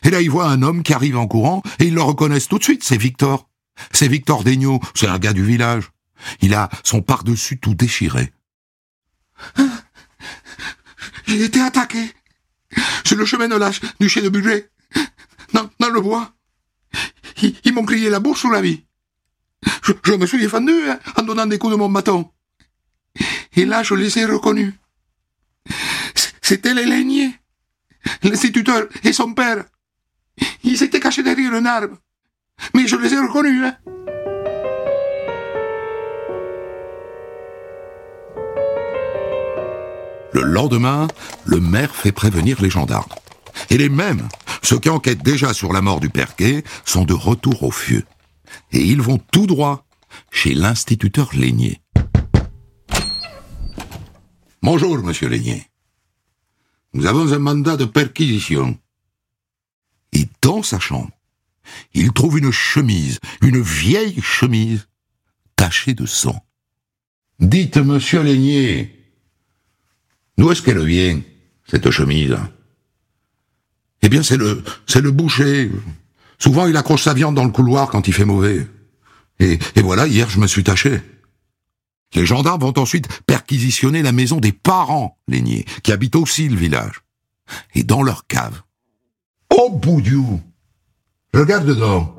et 0.03 0.09
là 0.09 0.21
ils 0.21 0.29
voient 0.29 0.47
un 0.47 0.61
homme 0.61 0.83
qui 0.83 0.93
arrive 0.93 1.17
en 1.17 1.27
courant, 1.27 1.63
et 1.79 1.85
ils 1.85 1.93
le 1.93 2.01
reconnaissent 2.01 2.47
tout 2.47 2.59
de 2.59 2.63
suite, 2.63 2.83
c'est 2.83 2.97
Victor. 2.97 3.49
C'est 3.91 4.07
Victor 4.07 4.43
Degnaud, 4.43 4.79
c'est 4.93 5.07
un 5.07 5.19
gars 5.19 5.33
du 5.33 5.43
village. 5.43 5.91
Il 6.41 6.53
a 6.53 6.69
son 6.83 7.01
par-dessus 7.01 7.59
tout 7.59 7.73
déchiré. 7.73 8.31
J'ai 11.27 11.43
été 11.43 11.61
attaqué. 11.61 12.13
Sur 13.05 13.17
le 13.17 13.25
chemin 13.25 13.47
de 13.47 13.55
l'âge 13.55 13.81
du 13.99 14.09
chien 14.09 14.21
de 14.21 14.29
budget. 14.29 14.69
Dans, 15.53 15.89
le 15.89 16.01
bois. 16.01 16.33
Ils, 17.41 17.73
m'ont 17.73 17.85
crié 17.85 18.09
la 18.09 18.19
bourse 18.19 18.41
sous 18.41 18.51
la 18.51 18.61
vie. 18.61 18.83
Je, 19.83 19.93
je 20.03 20.13
me 20.13 20.25
suis 20.25 20.39
défendu 20.39 20.73
hein, 20.89 20.99
en 21.17 21.23
donnant 21.23 21.45
des 21.45 21.57
coups 21.57 21.73
de 21.73 21.77
mon 21.77 21.89
bâton. 21.89 22.29
Et 23.55 23.65
là, 23.65 23.83
je 23.83 23.93
les 23.93 24.19
ai 24.19 24.25
reconnus. 24.25 24.73
C'était 26.47 26.75
les 26.75 26.85
laigniers. 26.85 27.31
L'instituteur 28.21 28.83
et 29.03 29.13
son 29.13 29.33
père. 29.33 29.65
Ils 30.63 30.83
étaient 30.83 30.99
cachés 30.99 31.23
derrière 31.23 31.55
un 31.55 31.65
arbre. 31.65 31.97
Mais 32.75 32.85
je 32.85 32.95
les 32.95 33.15
ai 33.15 33.17
reconnus. 33.17 33.63
Hein. 33.63 33.75
Le 40.33 40.43
lendemain, 40.43 41.07
le 41.45 41.59
maire 41.59 41.95
fait 41.95 42.11
prévenir 42.11 42.61
les 42.61 42.69
gendarmes. 42.69 43.09
Et 43.71 43.79
les 43.79 43.89
mêmes, 43.89 44.27
ceux 44.61 44.77
qui 44.77 44.91
enquêtent 44.91 45.23
déjà 45.23 45.51
sur 45.51 45.73
la 45.73 45.81
mort 45.81 45.99
du 45.99 46.11
Perquet, 46.11 46.63
sont 46.85 47.05
de 47.05 47.13
retour 47.13 47.63
au 47.63 47.71
fieu. 47.71 48.03
Et 48.71 48.83
ils 48.83 49.01
vont 49.01 49.17
tout 49.17 49.47
droit 49.47 49.87
chez 50.29 50.53
l'instituteur 50.53 51.31
Lénier. 51.33 51.81
Bonjour, 54.61 54.99
monsieur 54.99 55.27
Lénier. 55.27 55.65
Nous 56.95 57.07
avons 57.07 57.33
un 57.33 57.39
mandat 57.39 57.75
de 57.75 57.83
perquisition. 57.83 58.79
Et 60.13 60.29
dans 60.41 60.63
sa 60.63 60.79
chambre, 60.79 61.11
il 61.93 62.13
trouve 62.13 62.37
une 62.37 62.51
chemise, 62.51 63.19
une 63.41 63.61
vieille 63.61 64.21
chemise, 64.21 64.87
tachée 65.57 65.93
de 65.93 66.05
sang. 66.05 66.45
Dites, 67.39 67.77
monsieur 67.77 68.23
Lénier, 68.23 68.95
D'où 70.37 70.51
est-ce 70.51 70.61
qu'elle 70.61 70.83
vient, 70.85 71.21
cette 71.69 71.91
chemise? 71.91 72.37
Eh 74.01 74.09
bien, 74.09 74.23
c'est 74.23 74.37
le, 74.37 74.63
c'est 74.87 75.01
le 75.01 75.11
boucher. 75.11 75.71
Souvent, 76.39 76.67
il 76.67 76.77
accroche 76.77 77.03
sa 77.03 77.13
viande 77.13 77.35
dans 77.35 77.45
le 77.45 77.51
couloir 77.51 77.89
quand 77.89 78.07
il 78.07 78.13
fait 78.13 78.25
mauvais. 78.25 78.67
Et, 79.39 79.59
et 79.75 79.81
voilà, 79.81 80.07
hier, 80.07 80.29
je 80.29 80.39
me 80.39 80.47
suis 80.47 80.63
taché. 80.63 81.01
Les 82.15 82.25
gendarmes 82.25 82.61
vont 82.61 82.77
ensuite 82.77 83.07
perquisitionner 83.23 84.01
la 84.01 84.11
maison 84.11 84.39
des 84.39 84.51
parents 84.51 85.17
Lénier, 85.27 85.65
qui 85.83 85.91
habitent 85.91 86.15
aussi 86.15 86.47
le 86.47 86.55
village. 86.55 87.01
Et 87.75 87.83
dans 87.83 88.01
leur 88.01 88.25
cave. 88.27 88.61
Oh, 89.53 89.69
boudiou 89.69 90.41
Regarde 91.33 91.65
dedans. 91.65 92.15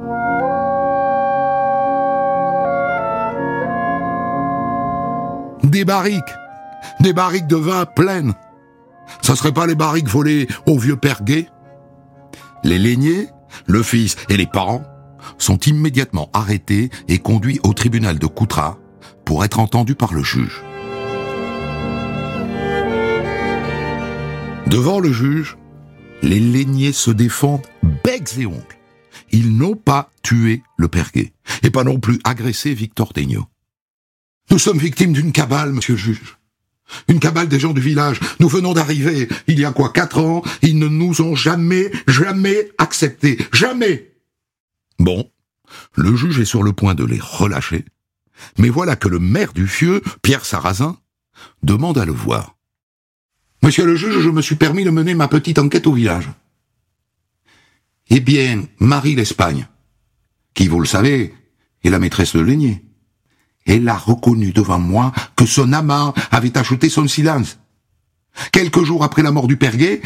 Des 5.65 5.85
barriques 5.85 6.23
des 7.01 7.13
barriques 7.13 7.47
de 7.47 7.57
vin 7.57 7.85
pleines. 7.85 8.35
Ça 9.23 9.37
serait 9.37 9.53
pas 9.53 9.67
les 9.67 9.75
barriques 9.75 10.09
volées 10.09 10.49
au 10.67 10.79
vieux 10.79 10.97
père 10.97 11.21
Les 12.65 12.79
laigniers, 12.79 13.29
le 13.67 13.83
fils 13.83 14.17
et 14.29 14.37
les 14.37 14.47
parents 14.47 14.83
sont 15.39 15.59
immédiatement 15.59 16.31
arrêtés 16.33 16.91
et 17.09 17.19
conduits 17.19 17.61
au 17.65 17.73
tribunal 17.73 18.19
de 18.19 18.27
Coutras 18.27 18.79
pour 19.27 19.45
être 19.45 19.59
entendus 19.59 19.97
par 19.97 20.15
le 20.15 20.23
juge. 20.23 20.63
Devant 24.67 25.01
le 25.01 25.13
juge, 25.13 25.59
les 26.23 26.41
laigniers 26.41 26.93
se 26.93 27.11
défendent 27.11 27.67
becs 28.03 28.39
et 28.39 28.47
ongles. 28.47 28.63
Ils 29.33 29.57
n'ont 29.57 29.77
pas 29.77 30.11
tué 30.23 30.63
le 30.79 30.89
perguet 30.89 31.33
et 31.63 31.71
pas 31.71 31.85
non 31.85 32.01
plus 32.01 32.19
agressé 32.25 32.73
Victor 32.73 33.13
Degnaud. 33.13 33.47
Nous 34.51 34.59
sommes 34.59 34.79
victimes 34.79 35.13
d'une 35.13 35.33
cabale, 35.33 35.73
monsieur 35.73 35.95
le 35.95 36.01
juge. 36.01 36.39
Une 37.09 37.19
cabale 37.19 37.49
des 37.49 37.59
gens 37.59 37.73
du 37.73 37.81
village. 37.81 38.21
Nous 38.39 38.49
venons 38.49 38.75
d'arriver, 38.75 39.29
il 39.49 39.59
y 39.59 39.65
a 39.65 39.73
quoi, 39.73 39.91
quatre 39.93 40.21
ans, 40.21 40.43
ils 40.63 40.79
ne 40.79 40.87
nous 40.87 41.21
ont 41.21 41.35
jamais, 41.35 41.91
jamais 42.07 42.71
acceptés. 42.79 43.39
Jamais. 43.53 44.13
Bon. 45.01 45.29
Le 45.97 46.15
juge 46.15 46.39
est 46.39 46.45
sur 46.45 46.63
le 46.63 46.73
point 46.73 46.95
de 46.95 47.05
les 47.05 47.19
relâcher. 47.21 47.85
Mais 48.59 48.69
voilà 48.69 48.97
que 48.97 49.09
le 49.09 49.19
maire 49.19 49.53
du 49.53 49.67
Fieux, 49.67 50.03
Pierre 50.23 50.45
Sarrazin, 50.45 50.99
demande 51.63 51.99
à 51.99 52.05
le 52.05 52.13
voir. 52.13 52.57
Monsieur 53.63 53.87
le 53.87 53.97
juge, 53.97 54.21
je 54.21 54.31
me 54.31 54.43
suis 54.43 54.57
permis 54.57 54.85
de 54.85 54.91
mener 54.91 55.15
ma 55.15 55.29
petite 55.29 55.59
enquête 55.59 55.87
au 55.87 55.93
village. 55.93 56.29
Eh 58.09 58.21
bien, 58.21 58.65
Marie 58.79 59.15
l'Espagne, 59.15 59.67
qui, 60.55 60.69
vous 60.69 60.81
le 60.81 60.87
savez, 60.87 61.35
est 61.83 61.91
la 61.91 61.99
maîtresse 61.99 62.37
de 62.37 62.41
Lénier, 62.41 62.85
elle 63.67 63.89
a 63.89 63.97
reconnu 63.97 64.53
devant 64.53 64.79
moi 64.79 65.13
que 65.35 65.45
son 65.45 65.73
amant 65.73 66.15
avait 66.31 66.57
acheté 66.57 66.89
son 66.89 67.09
silence. 67.09 67.59
Quelques 68.53 68.85
jours 68.85 69.03
après 69.03 69.23
la 69.23 69.33
mort 69.33 69.49
du 69.49 69.57
Perguet, 69.57 70.03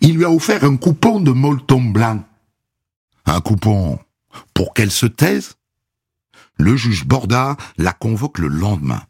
il 0.00 0.16
lui 0.16 0.24
a 0.24 0.30
offert 0.30 0.64
un 0.64 0.76
coupon 0.76 1.20
de 1.20 1.30
molleton 1.30 1.82
blanc. 1.82 2.24
Un 3.26 3.40
coupon 3.40 3.98
pour 4.54 4.74
qu'elle 4.74 4.90
se 4.90 5.06
taise 5.06 5.56
Le 6.58 6.76
juge 6.76 7.04
Borda 7.04 7.56
la 7.76 7.92
convoque 7.92 8.38
le 8.38 8.48
lendemain. 8.48 9.02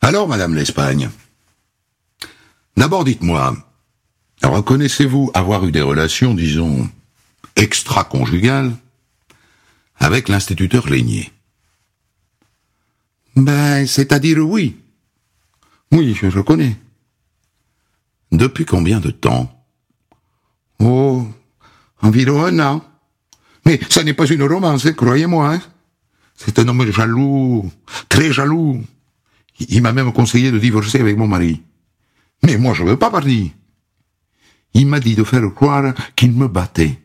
Alors, 0.00 0.28
Madame 0.28 0.54
l'Espagne, 0.54 1.10
d'abord 2.76 3.04
dites-moi, 3.04 3.56
reconnaissez-vous 4.42 5.30
avoir 5.34 5.66
eu 5.66 5.72
des 5.72 5.82
relations, 5.82 6.34
disons, 6.34 6.88
extra-conjugales 7.56 8.72
avec 9.98 10.28
l'instituteur 10.28 10.88
Lénier? 10.88 11.32
Ben, 13.36 13.86
c'est-à-dire 13.86 14.38
oui. 14.38 14.76
Oui, 15.92 16.16
je 16.20 16.26
le 16.26 16.42
connais. 16.42 16.76
Depuis 18.32 18.64
combien 18.64 19.00
de 19.00 19.10
temps? 19.10 19.52
Oh, 20.78 21.26
environ 22.00 22.44
un 22.44 22.58
an. 22.60 22.84
Mais 23.66 23.78
ça 23.90 24.02
n'est 24.04 24.14
pas 24.14 24.26
une 24.26 24.42
romance, 24.42 24.86
hein, 24.86 24.92
croyez-moi. 24.92 25.54
Hein. 25.54 25.60
C'est 26.42 26.58
un 26.58 26.66
homme 26.68 26.90
jaloux, 26.90 27.70
très 28.08 28.32
jaloux. 28.32 28.82
Il 29.58 29.82
m'a 29.82 29.92
même 29.92 30.10
conseillé 30.10 30.50
de 30.50 30.58
divorcer 30.58 30.98
avec 30.98 31.18
mon 31.18 31.26
mari. 31.26 31.60
Mais 32.42 32.56
moi, 32.56 32.72
je 32.72 32.82
veux 32.82 32.96
pas 32.96 33.10
partir. 33.10 33.50
Il 34.72 34.86
m'a 34.86 35.00
dit 35.00 35.14
de 35.14 35.22
faire 35.22 35.52
croire 35.54 35.92
qu'il 36.16 36.32
me 36.32 36.48
battait 36.48 36.98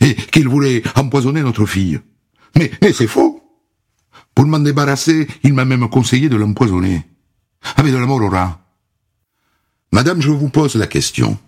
et 0.00 0.14
qu'il 0.14 0.48
voulait 0.48 0.82
empoisonner 0.96 1.40
notre 1.40 1.64
fille. 1.64 1.98
Mais, 2.56 2.70
mais 2.82 2.92
c'est 2.92 3.06
faux. 3.06 3.42
Pour 4.34 4.44
m'en 4.44 4.58
débarrasser, 4.58 5.26
il 5.44 5.54
m'a 5.54 5.64
même 5.64 5.88
conseillé 5.88 6.28
de 6.28 6.36
l'empoisonner. 6.36 7.06
Avec 7.76 7.90
de 7.90 7.96
la 7.96 8.04
mort 8.04 8.20
au 8.20 8.28
rat. 8.28 8.60
Madame, 9.92 10.20
je 10.20 10.30
vous 10.30 10.50
pose 10.50 10.74
la 10.74 10.86
question. 10.86 11.38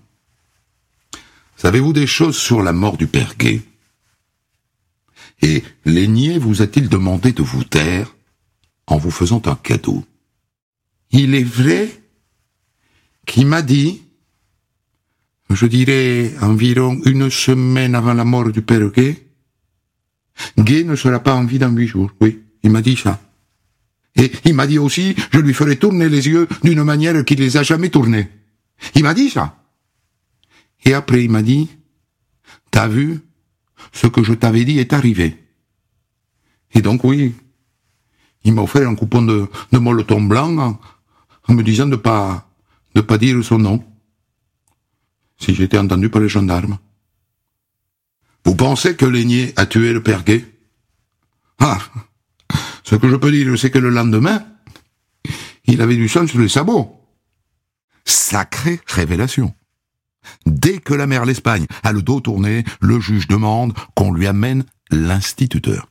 Savez-vous 1.58 1.92
des 1.92 2.06
choses 2.06 2.38
sur 2.38 2.62
la 2.62 2.72
mort 2.72 2.96
du 2.96 3.06
père 3.06 3.34
Gay? 3.36 3.60
Et 5.42 5.62
l'aîné 5.84 6.38
vous 6.38 6.62
a-t-il 6.62 6.88
demandé 6.88 7.32
de 7.32 7.42
vous 7.42 7.64
taire 7.64 8.14
en 8.86 8.98
vous 8.98 9.10
faisant 9.10 9.42
un 9.46 9.56
cadeau? 9.56 10.04
Il 11.10 11.34
est 11.34 11.44
vrai 11.44 11.88
qu'il 13.26 13.46
m'a 13.46 13.62
dit, 13.62 14.02
je 15.48 15.66
dirais 15.66 16.32
environ 16.40 17.00
une 17.04 17.30
semaine 17.30 17.94
avant 17.94 18.14
la 18.14 18.24
mort 18.24 18.50
du 18.50 18.62
père 18.62 18.90
Gay, 18.90 19.26
Gay 20.58 20.84
ne 20.84 20.96
sera 20.96 21.20
pas 21.20 21.34
en 21.34 21.44
vie 21.44 21.58
dans 21.58 21.70
huit 21.70 21.88
jours. 21.88 22.12
Oui, 22.20 22.40
il 22.62 22.70
m'a 22.70 22.82
dit 22.82 22.96
ça. 22.96 23.20
Et 24.16 24.30
il 24.44 24.54
m'a 24.54 24.66
dit 24.66 24.78
aussi, 24.78 25.14
je 25.32 25.38
lui 25.38 25.54
ferai 25.54 25.76
tourner 25.76 26.08
les 26.08 26.28
yeux 26.28 26.48
d'une 26.62 26.82
manière 26.82 27.24
qu'il 27.24 27.38
les 27.38 27.56
a 27.56 27.62
jamais 27.62 27.90
tournés. 27.90 28.28
Il 28.94 29.02
m'a 29.02 29.14
dit 29.14 29.30
ça. 29.30 29.56
Et 30.84 30.94
après, 30.94 31.24
il 31.24 31.30
m'a 31.30 31.42
dit, 31.42 31.68
t'as 32.70 32.88
vu, 32.88 33.20
ce 33.92 34.06
que 34.06 34.22
je 34.22 34.32
t'avais 34.32 34.64
dit 34.64 34.78
est 34.78 34.92
arrivé. 34.92 35.36
Et 36.72 36.82
donc, 36.82 37.04
oui, 37.04 37.34
il 38.44 38.54
m'a 38.54 38.62
offert 38.62 38.88
un 38.88 38.94
coupon 38.94 39.22
de, 39.22 39.48
de 39.72 39.78
molleton 39.78 40.22
blanc 40.22 40.78
en, 41.48 41.52
me 41.52 41.62
disant 41.62 41.86
de 41.86 41.96
pas, 41.96 42.48
de 42.94 43.00
pas 43.00 43.18
dire 43.18 43.42
son 43.44 43.58
nom. 43.58 43.84
Si 45.38 45.54
j'étais 45.54 45.78
entendu 45.78 46.08
par 46.10 46.22
les 46.22 46.28
gendarmes. 46.28 46.78
Vous 48.44 48.54
pensez 48.54 48.94
que 48.94 49.06
Lénier 49.06 49.52
a 49.56 49.66
tué 49.66 49.92
le 49.92 50.02
père 50.02 50.24
Gay? 50.24 50.44
Ah 51.58 51.78
Ce 52.84 52.94
que 52.94 53.08
je 53.08 53.16
peux 53.16 53.30
dire, 53.30 53.58
c'est 53.58 53.70
que 53.70 53.78
le 53.78 53.90
lendemain, 53.90 54.44
il 55.64 55.82
avait 55.82 55.96
du 55.96 56.08
sang 56.08 56.26
sur 56.26 56.38
les 56.38 56.48
sabots. 56.48 56.96
Sacrée 58.04 58.80
révélation. 58.86 59.54
Dès 60.46 60.78
que 60.78 60.94
la 60.94 61.06
mère 61.06 61.24
l'Espagne 61.24 61.66
a 61.82 61.92
le 61.92 62.02
dos 62.02 62.20
tourné, 62.20 62.64
le 62.80 63.00
juge 63.00 63.28
demande 63.28 63.72
qu'on 63.94 64.12
lui 64.12 64.26
amène 64.26 64.64
l'instituteur. 64.90 65.88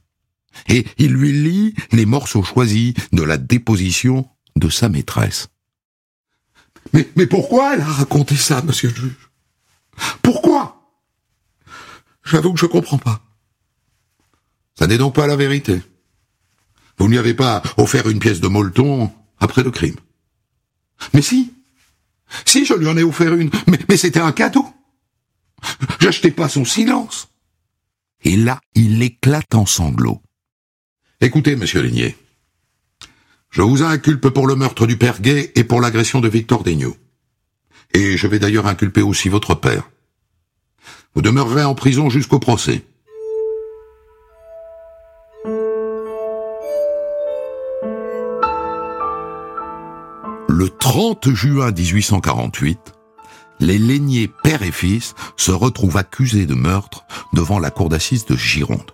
Et 0.67 0.85
il 0.97 1.13
lui 1.13 1.31
lit 1.31 1.75
les 1.91 2.05
morceaux 2.05 2.43
choisis 2.43 2.93
de 3.11 3.23
la 3.23 3.37
déposition 3.37 4.27
de 4.55 4.69
sa 4.69 4.89
maîtresse. 4.89 5.49
Mais, 6.93 7.27
pourquoi 7.27 7.75
elle 7.75 7.81
a 7.81 7.85
raconté 7.85 8.35
ça, 8.35 8.61
monsieur 8.63 8.89
le 8.89 8.95
juge? 8.95 9.29
Pourquoi? 10.21 10.81
J'avoue 12.23 12.53
que 12.53 12.59
je 12.59 12.65
comprends 12.65 12.97
pas. 12.97 13.21
Ça 14.77 14.87
n'est 14.87 14.97
donc 14.97 15.13
pas 15.15 15.27
la 15.27 15.35
vérité. 15.35 15.81
Vous 16.97 17.09
n'y 17.09 17.17
avez 17.17 17.33
pas 17.33 17.61
offert 17.77 18.09
une 18.09 18.19
pièce 18.19 18.39
de 18.39 18.47
molleton 18.47 19.11
après 19.39 19.63
le 19.63 19.71
crime. 19.71 19.95
Mais 21.13 21.21
si, 21.21 21.53
si, 22.45 22.65
je 22.65 22.73
lui 22.73 22.87
en 22.87 22.97
ai 22.97 23.03
offert 23.03 23.33
une, 23.33 23.49
mais, 23.67 23.97
c'était 23.97 24.19
un 24.19 24.31
cadeau. 24.31 24.65
J'achetais 25.99 26.31
pas 26.31 26.49
son 26.49 26.65
silence. 26.65 27.29
Et 28.23 28.35
là, 28.35 28.59
il 28.75 29.01
éclate 29.01 29.55
en 29.55 29.65
sanglots. 29.65 30.21
Écoutez, 31.21 31.55
monsieur 31.55 31.81
Ligné, 31.81 32.15
je 33.49 33.61
vous 33.61 33.83
inculpe 33.83 34.29
pour 34.29 34.47
le 34.47 34.55
meurtre 34.55 34.87
du 34.87 34.97
père 34.97 35.21
Gay 35.21 35.51
et 35.55 35.63
pour 35.63 35.81
l'agression 35.81 36.21
de 36.21 36.29
Victor 36.29 36.63
Daigneault. 36.63 36.97
Et 37.93 38.17
je 38.17 38.27
vais 38.27 38.39
d'ailleurs 38.39 38.67
inculper 38.67 39.01
aussi 39.01 39.29
votre 39.29 39.55
père. 39.55 39.89
Vous 41.15 41.21
demeurerez 41.21 41.63
en 41.63 41.75
prison 41.75 42.09
jusqu'au 42.09 42.39
procès. 42.39 42.85
Le 50.59 50.67
30 50.67 51.29
juin 51.29 51.71
1848, 51.71 52.93
les 53.61 53.77
Laigniers 53.77 54.29
père 54.43 54.61
et 54.61 54.73
fils 54.73 55.15
se 55.37 55.53
retrouvent 55.53 55.95
accusés 55.95 56.45
de 56.45 56.53
meurtre 56.53 57.05
devant 57.31 57.59
la 57.59 57.71
cour 57.71 57.87
d'assises 57.87 58.25
de 58.25 58.35
Gironde. 58.35 58.91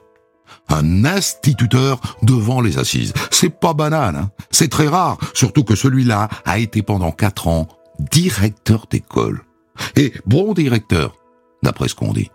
Un 0.69 1.05
instituteur 1.05 1.99
devant 2.21 2.61
les 2.61 2.77
assises. 2.77 3.13
C'est 3.31 3.49
pas 3.49 3.73
banal, 3.73 4.15
hein 4.15 4.29
c'est 4.51 4.67
très 4.67 4.87
rare, 4.87 5.17
surtout 5.33 5.63
que 5.63 5.73
celui-là 5.73 6.29
a 6.45 6.59
été 6.59 6.83
pendant 6.83 7.09
quatre 7.09 7.47
ans 7.47 7.67
directeur 8.11 8.85
d'école. 8.87 9.41
Et 9.95 10.13
bon 10.27 10.53
directeur, 10.53 11.15
d'après 11.63 11.87
ce 11.87 11.95
qu'on 11.95 12.13
dit. 12.13 12.29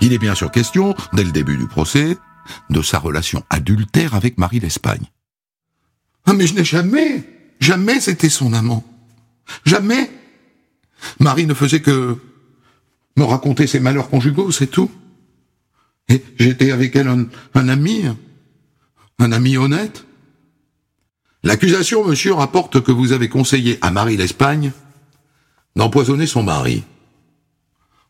Il 0.00 0.12
est 0.12 0.18
bien 0.18 0.34
sûr 0.34 0.50
question, 0.50 0.96
dès 1.12 1.22
le 1.22 1.30
début 1.30 1.56
du 1.56 1.68
procès, 1.68 2.18
de 2.70 2.82
sa 2.82 2.98
relation 2.98 3.42
adultère 3.50 4.14
avec 4.14 4.38
Marie 4.38 4.60
d'Espagne. 4.60 5.10
Ah 6.26 6.32
mais 6.32 6.46
je 6.46 6.54
n'ai 6.54 6.64
jamais, 6.64 7.24
jamais 7.60 8.08
été 8.08 8.28
son 8.28 8.52
amant. 8.52 8.84
Jamais. 9.64 10.10
Marie 11.20 11.46
ne 11.46 11.54
faisait 11.54 11.82
que 11.82 12.18
me 13.16 13.24
raconter 13.24 13.66
ses 13.66 13.80
malheurs 13.80 14.08
conjugaux, 14.08 14.50
c'est 14.50 14.66
tout. 14.66 14.90
Et 16.08 16.22
j'étais 16.38 16.70
avec 16.70 16.96
elle 16.96 17.08
un, 17.08 17.26
un 17.54 17.68
ami, 17.68 18.04
un 19.18 19.32
ami 19.32 19.56
honnête. 19.56 20.06
L'accusation, 21.42 22.06
monsieur, 22.06 22.32
rapporte 22.32 22.82
que 22.82 22.92
vous 22.92 23.12
avez 23.12 23.28
conseillé 23.28 23.78
à 23.82 23.90
Marie 23.90 24.16
d'Espagne 24.16 24.72
d'empoisonner 25.76 26.26
son 26.26 26.42
mari. 26.42 26.84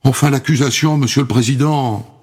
Enfin, 0.04 0.30
l'accusation, 0.30 0.96
monsieur 0.98 1.22
le 1.22 1.28
président, 1.28 2.13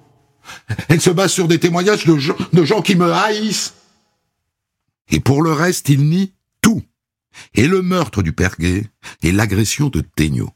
elle 0.88 1.00
se 1.00 1.10
base 1.10 1.32
sur 1.32 1.48
des 1.48 1.58
témoignages 1.58 2.06
de 2.06 2.64
gens, 2.64 2.82
qui 2.82 2.96
me 2.96 3.12
haïssent. 3.12 3.74
Et 5.10 5.20
pour 5.20 5.42
le 5.42 5.52
reste, 5.52 5.88
il 5.88 6.08
nie 6.08 6.32
tout. 6.60 6.82
Et 7.54 7.66
le 7.66 7.82
meurtre 7.82 8.22
du 8.22 8.32
père 8.32 8.56
Gay 8.58 8.86
et 9.22 9.32
l'agression 9.32 9.88
de 9.88 10.00
Tégnot. 10.00 10.50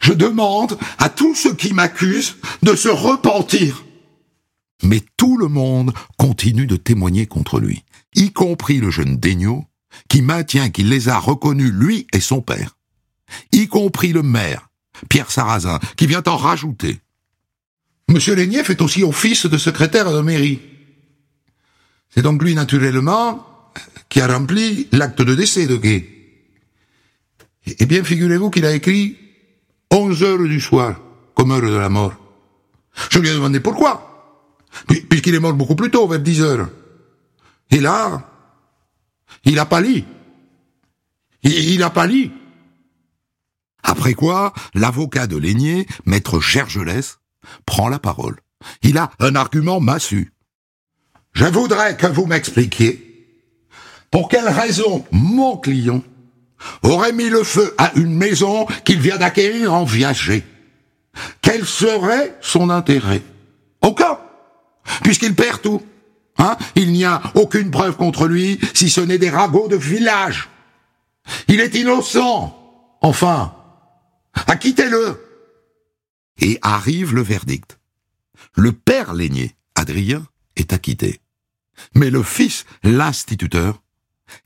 Je 0.00 0.12
demande 0.12 0.78
à 0.98 1.08
tous 1.08 1.34
ceux 1.34 1.54
qui 1.54 1.72
m'accusent 1.72 2.36
de 2.62 2.74
se 2.74 2.88
repentir. 2.88 3.84
Mais 4.82 5.00
tout 5.16 5.36
le 5.36 5.46
monde 5.46 5.92
continue 6.16 6.66
de 6.66 6.76
témoigner 6.76 7.26
contre 7.26 7.60
lui, 7.60 7.84
y 8.16 8.32
compris 8.32 8.78
le 8.78 8.90
jeune 8.90 9.16
Daigneault, 9.16 9.64
qui 10.08 10.22
maintient 10.22 10.70
qu'il 10.70 10.88
les 10.88 11.08
a 11.08 11.18
reconnus, 11.18 11.70
lui 11.72 12.06
et 12.12 12.20
son 12.20 12.42
père, 12.42 12.76
y 13.52 13.68
compris 13.68 14.12
le 14.12 14.22
maire, 14.22 14.70
Pierre 15.08 15.30
Sarrazin, 15.30 15.78
qui 15.96 16.06
vient 16.06 16.22
en 16.26 16.36
rajouter. 16.36 16.98
Monsieur 18.12 18.34
Lénier 18.34 18.62
fait 18.62 18.80
aussi 18.82 19.02
office 19.02 19.46
de 19.46 19.56
secrétaire 19.56 20.12
de 20.12 20.20
mairie. 20.20 20.60
C'est 22.10 22.20
donc 22.20 22.42
lui, 22.42 22.54
naturellement, 22.54 23.46
qui 24.10 24.20
a 24.20 24.26
rempli 24.26 24.86
l'acte 24.92 25.22
de 25.22 25.34
décès 25.34 25.66
de 25.66 25.76
Gay. 25.76 26.08
Eh 27.66 27.86
bien, 27.86 28.04
figurez-vous 28.04 28.50
qu'il 28.50 28.66
a 28.66 28.72
écrit 28.72 29.16
11 29.90 30.22
heures 30.24 30.38
du 30.38 30.60
soir, 30.60 31.00
comme 31.34 31.52
heure 31.52 31.62
de 31.62 31.74
la 31.74 31.88
mort. 31.88 32.14
Je 33.10 33.18
lui 33.18 33.30
ai 33.30 33.32
demandé 33.32 33.60
pourquoi, 33.60 34.44
puisqu'il 35.08 35.34
est 35.34 35.40
mort 35.40 35.54
beaucoup 35.54 35.76
plus 35.76 35.90
tôt, 35.90 36.06
vers 36.06 36.20
10 36.20 36.42
heures. 36.42 36.68
Et 37.70 37.80
là, 37.80 38.28
il 39.44 39.58
a 39.58 39.64
pâli. 39.64 40.04
Il 41.44 41.82
a 41.82 41.88
pâli. 41.88 42.30
Après 43.82 44.12
quoi, 44.12 44.52
l'avocat 44.74 45.26
de 45.26 45.38
Lénier, 45.38 45.86
maître 46.04 46.40
Gergelès, 46.40 47.18
prend 47.66 47.88
la 47.88 47.98
parole. 47.98 48.36
Il 48.82 48.98
a 48.98 49.10
un 49.20 49.34
argument 49.34 49.80
massu. 49.80 50.32
Je 51.32 51.46
voudrais 51.46 51.96
que 51.96 52.06
vous 52.06 52.26
m'expliquiez 52.26 53.08
pour 54.10 54.28
quelle 54.28 54.48
raison 54.48 55.04
mon 55.10 55.56
client 55.56 56.02
aurait 56.82 57.12
mis 57.12 57.28
le 57.28 57.42
feu 57.42 57.74
à 57.78 57.92
une 57.96 58.14
maison 58.14 58.66
qu'il 58.84 59.00
vient 59.00 59.16
d'acquérir 59.16 59.72
en 59.72 59.84
viager. 59.84 60.44
Quel 61.40 61.66
serait 61.66 62.36
son 62.40 62.70
intérêt? 62.70 63.22
Aucun, 63.80 64.18
puisqu'il 65.02 65.34
perd 65.34 65.60
tout. 65.62 65.82
Hein 66.38 66.56
Il 66.76 66.92
n'y 66.92 67.04
a 67.04 67.20
aucune 67.34 67.70
preuve 67.70 67.96
contre 67.96 68.26
lui, 68.26 68.58
si 68.74 68.90
ce 68.90 69.00
n'est 69.00 69.18
des 69.18 69.30
ragots 69.30 69.68
de 69.68 69.76
village. 69.76 70.48
Il 71.48 71.60
est 71.60 71.74
innocent. 71.74 72.58
Enfin, 73.00 73.54
acquittez-le. 74.46 75.31
Et 76.38 76.58
arrive 76.62 77.14
le 77.14 77.22
verdict. 77.22 77.78
Le 78.56 78.72
père 78.72 79.14
Lénier, 79.14 79.54
Adrien, 79.74 80.26
est 80.56 80.72
acquitté. 80.72 81.20
Mais 81.94 82.10
le 82.10 82.22
fils, 82.22 82.64
l'instituteur, 82.82 83.82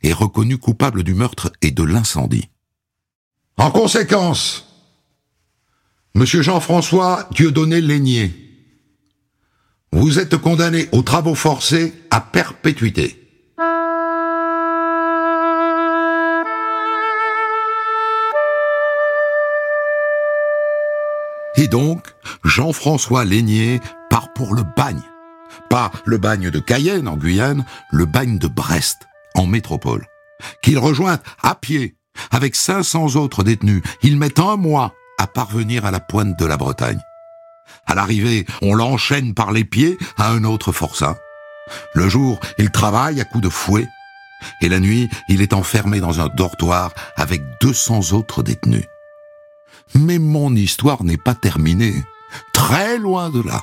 est 0.03 0.13
reconnu 0.13 0.59
coupable 0.59 1.03
du 1.03 1.15
meurtre 1.15 1.53
et 1.63 1.71
de 1.71 1.83
l'incendie. 1.83 2.49
En 3.57 3.71
conséquence, 3.71 4.67
Monsieur 6.15 6.41
Jean-François 6.41 7.29
Dieudonné 7.33 7.83
Lénier, 7.83 8.33
vous 9.93 10.19
êtes 10.19 10.39
condamné 10.39 10.89
aux 10.93 11.03
travaux 11.03 11.35
forcés 11.35 11.93
à 12.11 12.23
perpétuité. 12.23 13.26
Et 21.67 21.69
donc, 21.69 22.15
Jean-François 22.45 23.25
Lénier 23.25 23.81
part 24.09 24.33
pour 24.35 24.55
le 24.55 24.63
bagne. 24.77 25.03
Pas 25.69 25.91
le 26.05 26.17
bagne 26.17 26.49
de 26.49 26.61
Cayenne 26.61 27.09
en 27.09 27.17
Guyane, 27.17 27.67
le 27.91 28.05
bagne 28.05 28.39
de 28.39 28.47
Brest 28.47 29.09
en 29.35 29.47
métropole. 29.47 30.07
Qu'il 30.63 30.79
rejoint 30.79 31.19
à 31.43 31.57
pied 31.57 31.97
avec 32.31 32.55
500 32.55 33.17
autres 33.17 33.43
détenus. 33.43 33.83
Ils 34.05 34.17
mettent 34.17 34.39
un 34.39 34.55
mois 34.55 34.95
à 35.19 35.27
parvenir 35.27 35.85
à 35.85 35.91
la 35.91 35.99
pointe 35.99 36.39
de 36.39 36.47
la 36.47 36.57
Bretagne. 36.57 37.01
À 37.85 37.97
l'arrivée, 37.97 38.47
on 38.63 38.73
l'enchaîne 38.73 39.35
par 39.35 39.51
les 39.51 39.65
pieds 39.65 39.99
à 40.19 40.31
un 40.31 40.45
autre 40.45 40.71
forçat. 40.71 41.19
Le 41.95 42.09
jour, 42.09 42.39
il 42.59 42.71
travaille 42.71 43.21
à 43.21 43.25
coups 43.25 43.43
de 43.43 43.51
fouet, 43.51 43.89
et 44.61 44.69
la 44.69 44.79
nuit, 44.79 45.11
il 45.29 45.43
est 45.43 45.53
enfermé 45.53 45.99
dans 45.99 46.21
un 46.21 46.29
dortoir 46.29 46.93
avec 47.17 47.43
200 47.61 48.13
autres 48.13 48.45
détenus. 48.45 48.85
Mais 49.95 50.19
mon 50.19 50.55
histoire 50.55 51.05
n'est 51.05 51.17
pas 51.17 51.35
terminée, 51.35 51.95
très 52.53 52.99
loin 52.99 53.31
de 53.31 53.41
là. 53.43 53.63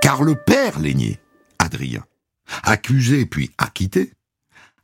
Car 0.00 0.22
le 0.22 0.34
père 0.34 0.78
Lénier, 0.80 1.20
Adrien, 1.58 2.04
accusé 2.64 3.24
puis 3.24 3.50
acquitté, 3.56 4.12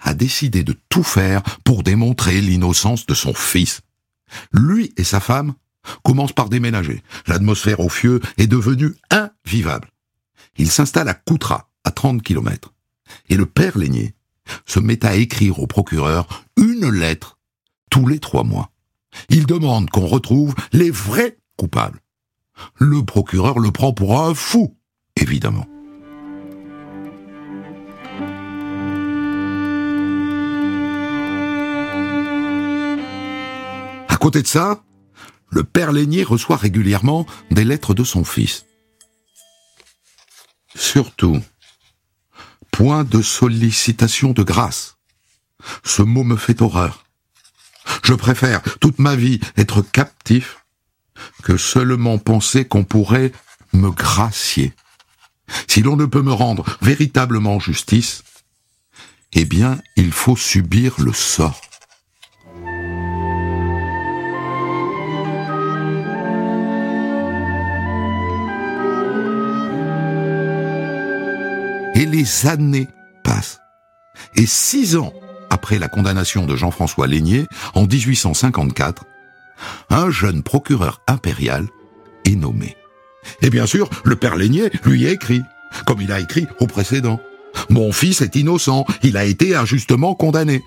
a 0.00 0.14
décidé 0.14 0.62
de 0.62 0.76
tout 0.88 1.02
faire 1.02 1.42
pour 1.64 1.82
démontrer 1.82 2.40
l'innocence 2.40 3.04
de 3.06 3.14
son 3.14 3.34
fils. 3.34 3.80
Lui 4.52 4.92
et 4.96 5.04
sa 5.04 5.20
femme 5.20 5.54
commencent 6.02 6.32
par 6.32 6.48
déménager. 6.48 7.02
L'atmosphère 7.26 7.80
au 7.80 7.88
Fieux 7.88 8.20
est 8.36 8.46
devenue 8.46 8.94
invivable. 9.10 9.90
Il 10.56 10.70
s'installe 10.70 11.08
à 11.08 11.14
Coutras, 11.14 11.68
à 11.84 11.90
30 11.90 12.22
kilomètres. 12.22 12.72
Et 13.28 13.36
le 13.36 13.46
père 13.46 13.78
Lénier 13.78 14.14
se 14.66 14.80
met 14.80 15.04
à 15.04 15.16
écrire 15.16 15.60
au 15.60 15.66
procureur 15.66 16.44
une 16.56 16.90
lettre 16.90 17.38
tous 17.90 18.06
les 18.06 18.18
trois 18.18 18.44
mois. 18.44 18.70
Il 19.28 19.46
demande 19.46 19.90
qu'on 19.90 20.06
retrouve 20.06 20.54
les 20.72 20.90
vrais 20.90 21.38
coupables. 21.56 22.00
Le 22.74 23.04
procureur 23.04 23.58
le 23.58 23.70
prend 23.70 23.92
pour 23.92 24.20
un 24.20 24.34
fou, 24.34 24.76
évidemment. 25.16 25.66
À 34.08 34.16
côté 34.16 34.42
de 34.42 34.46
ça, 34.46 34.82
le 35.50 35.64
père 35.64 35.92
Lénier 35.92 36.24
reçoit 36.24 36.56
régulièrement 36.56 37.26
des 37.50 37.64
lettres 37.64 37.94
de 37.94 38.04
son 38.04 38.24
fils. 38.24 38.66
Surtout, 40.74 41.40
point 42.78 43.02
de 43.02 43.22
sollicitation 43.22 44.30
de 44.30 44.44
grâce. 44.44 44.98
Ce 45.82 46.00
mot 46.00 46.22
me 46.22 46.36
fait 46.36 46.62
horreur. 46.62 47.04
Je 48.04 48.14
préfère 48.14 48.62
toute 48.78 49.00
ma 49.00 49.16
vie 49.16 49.40
être 49.56 49.82
captif 49.82 50.64
que 51.42 51.56
seulement 51.56 52.18
penser 52.18 52.66
qu'on 52.66 52.84
pourrait 52.84 53.32
me 53.72 53.90
gracier. 53.90 54.74
Si 55.66 55.82
l'on 55.82 55.96
ne 55.96 56.06
peut 56.06 56.22
me 56.22 56.32
rendre 56.32 56.64
véritablement 56.80 57.58
justice, 57.58 58.22
eh 59.32 59.44
bien, 59.44 59.80
il 59.96 60.12
faut 60.12 60.36
subir 60.36 60.94
le 61.00 61.12
sort. 61.12 61.60
Les 72.18 72.46
années 72.48 72.88
passent. 73.22 73.60
Et 74.34 74.46
six 74.46 74.96
ans 74.96 75.12
après 75.50 75.78
la 75.78 75.88
condamnation 75.88 76.46
de 76.46 76.56
Jean-François 76.56 77.06
Lénier, 77.06 77.46
en 77.74 77.86
1854, 77.86 79.04
un 79.90 80.10
jeune 80.10 80.42
procureur 80.42 81.00
impérial 81.06 81.68
est 82.24 82.34
nommé. 82.34 82.76
Et 83.40 83.50
bien 83.50 83.66
sûr, 83.66 83.88
le 84.04 84.16
père 84.16 84.34
Lénier 84.34 84.70
lui 84.84 85.06
écrit, 85.06 85.42
comme 85.86 86.00
il 86.00 86.10
a 86.10 86.18
écrit 86.18 86.48
au 86.58 86.66
précédent. 86.66 87.20
Mon 87.70 87.92
fils 87.92 88.20
est 88.20 88.34
innocent, 88.34 88.84
il 89.04 89.16
a 89.16 89.24
été 89.24 89.54
injustement 89.54 90.16
condamné. 90.16 90.64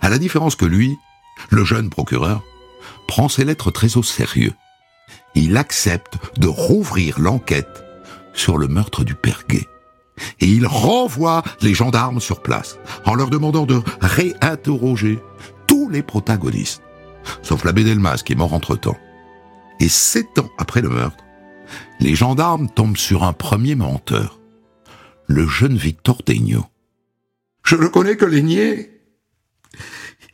À 0.00 0.10
la 0.10 0.18
différence 0.18 0.54
que 0.54 0.64
lui, 0.64 0.94
le 1.50 1.64
jeune 1.64 1.90
procureur 1.90 2.44
prend 3.08 3.28
ses 3.28 3.44
lettres 3.44 3.72
très 3.72 3.96
au 3.96 4.04
sérieux. 4.04 4.54
Il 5.34 5.56
accepte 5.56 6.18
de 6.38 6.46
rouvrir 6.46 7.18
l'enquête 7.18 7.82
sur 8.32 8.58
le 8.58 8.68
meurtre 8.68 9.02
du 9.02 9.16
père 9.16 9.42
Gay 9.48 9.66
et 10.40 10.46
il 10.46 10.66
renvoie 10.66 11.42
les 11.60 11.74
gendarmes 11.74 12.20
sur 12.20 12.42
place 12.42 12.78
en 13.04 13.14
leur 13.14 13.30
demandant 13.30 13.66
de 13.66 13.80
réinterroger 14.00 15.18
tous 15.66 15.88
les 15.88 16.02
protagonistes, 16.02 16.82
sauf 17.42 17.64
l'abbé 17.64 17.84
Delmas 17.84 18.22
qui 18.24 18.32
est 18.32 18.36
mort 18.36 18.52
entre-temps. 18.52 18.98
Et 19.80 19.88
sept 19.88 20.38
ans 20.38 20.50
après 20.58 20.82
le 20.82 20.90
meurtre, 20.90 21.24
les 22.00 22.14
gendarmes 22.14 22.68
tombent 22.68 22.96
sur 22.96 23.24
un 23.24 23.32
premier 23.32 23.74
menteur, 23.74 24.38
le 25.26 25.46
jeune 25.46 25.76
Victor 25.76 26.22
Degno. 26.26 26.66
Je 27.64 27.76
reconnais 27.76 28.16
que 28.16 28.24
Lénier, 28.24 29.00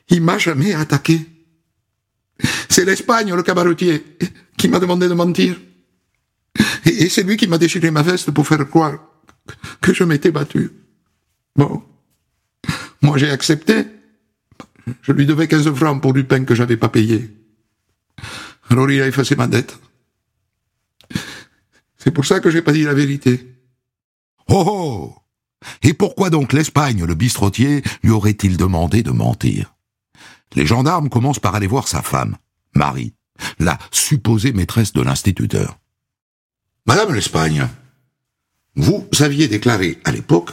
il 0.09 0.23
m'a 0.23 0.39
jamais 0.39 0.75
attaqué. 0.75 1.21
C'est 2.69 2.85
l'Espagne, 2.85 3.35
le 3.35 3.43
cabaretier, 3.43 4.05
qui 4.57 4.69
m'a 4.69 4.79
demandé 4.79 5.09
de 5.09 5.15
mentir. 5.15 5.57
Et 6.85 7.09
c'est 7.09 7.23
lui 7.23 7.37
qui 7.37 7.47
m'a 7.47 7.59
déchiré 7.59 7.91
ma 7.91 8.03
veste 8.03 8.31
pour 8.31 8.47
faire 8.47 8.67
croire 8.69 8.99
que 9.81 9.93
je 9.93 10.05
m'étais 10.05 10.31
battu. 10.31 10.71
Bon. 11.57 11.83
Moi, 13.03 13.19
j'ai 13.19 13.31
accepté. 13.31 13.87
Je 15.03 15.13
lui 15.13 15.27
devais 15.27 15.49
15 15.49 15.73
francs 15.75 16.01
pour 16.01 16.13
du 16.13 16.25
pain 16.25 16.45
que 16.45 16.55
j'avais 16.55 16.77
pas 16.77 16.89
payé. 16.89 17.31
Alors 18.71 18.91
il 18.91 19.01
a 19.01 19.07
effacé 19.07 19.37
ma 19.37 19.47
dette. 19.47 19.79
C'est 21.97 22.11
pour 22.11 22.25
ça 22.25 22.41
que 22.41 22.51
j'ai 22.51 22.63
pas 22.63 22.73
dit 22.73 22.85
la 22.85 22.95
vérité. 22.95 23.55
Oh 24.49 24.65
oh 24.67 25.15
Et 25.83 25.95
pourquoi 25.95 26.31
donc 26.31 26.53
l'Espagne, 26.53 27.05
le 27.05 27.15
bistrotier, 27.15 27.83
lui 28.03 28.11
aurait-il 28.11 28.57
demandé 28.57 29.03
de 29.03 29.11
mentir? 29.11 29.75
Les 30.55 30.67
gendarmes 30.67 31.11
commencent 31.11 31.41
par 31.41 31.55
aller 31.55 31.67
voir 31.67 31.89
sa 31.89 32.03
femme, 32.03 32.37
Marie, 32.75 33.15
la 33.59 33.79
supposée 33.91 34.53
maîtresse 34.53 34.93
de 34.93 35.03
l'instituteur. 35.03 35.79
Madame 36.87 37.15
l'Espagne, 37.15 37.69
vous 38.77 39.09
aviez 39.21 39.49
déclaré 39.49 39.99
à 40.05 40.13
l'époque 40.13 40.51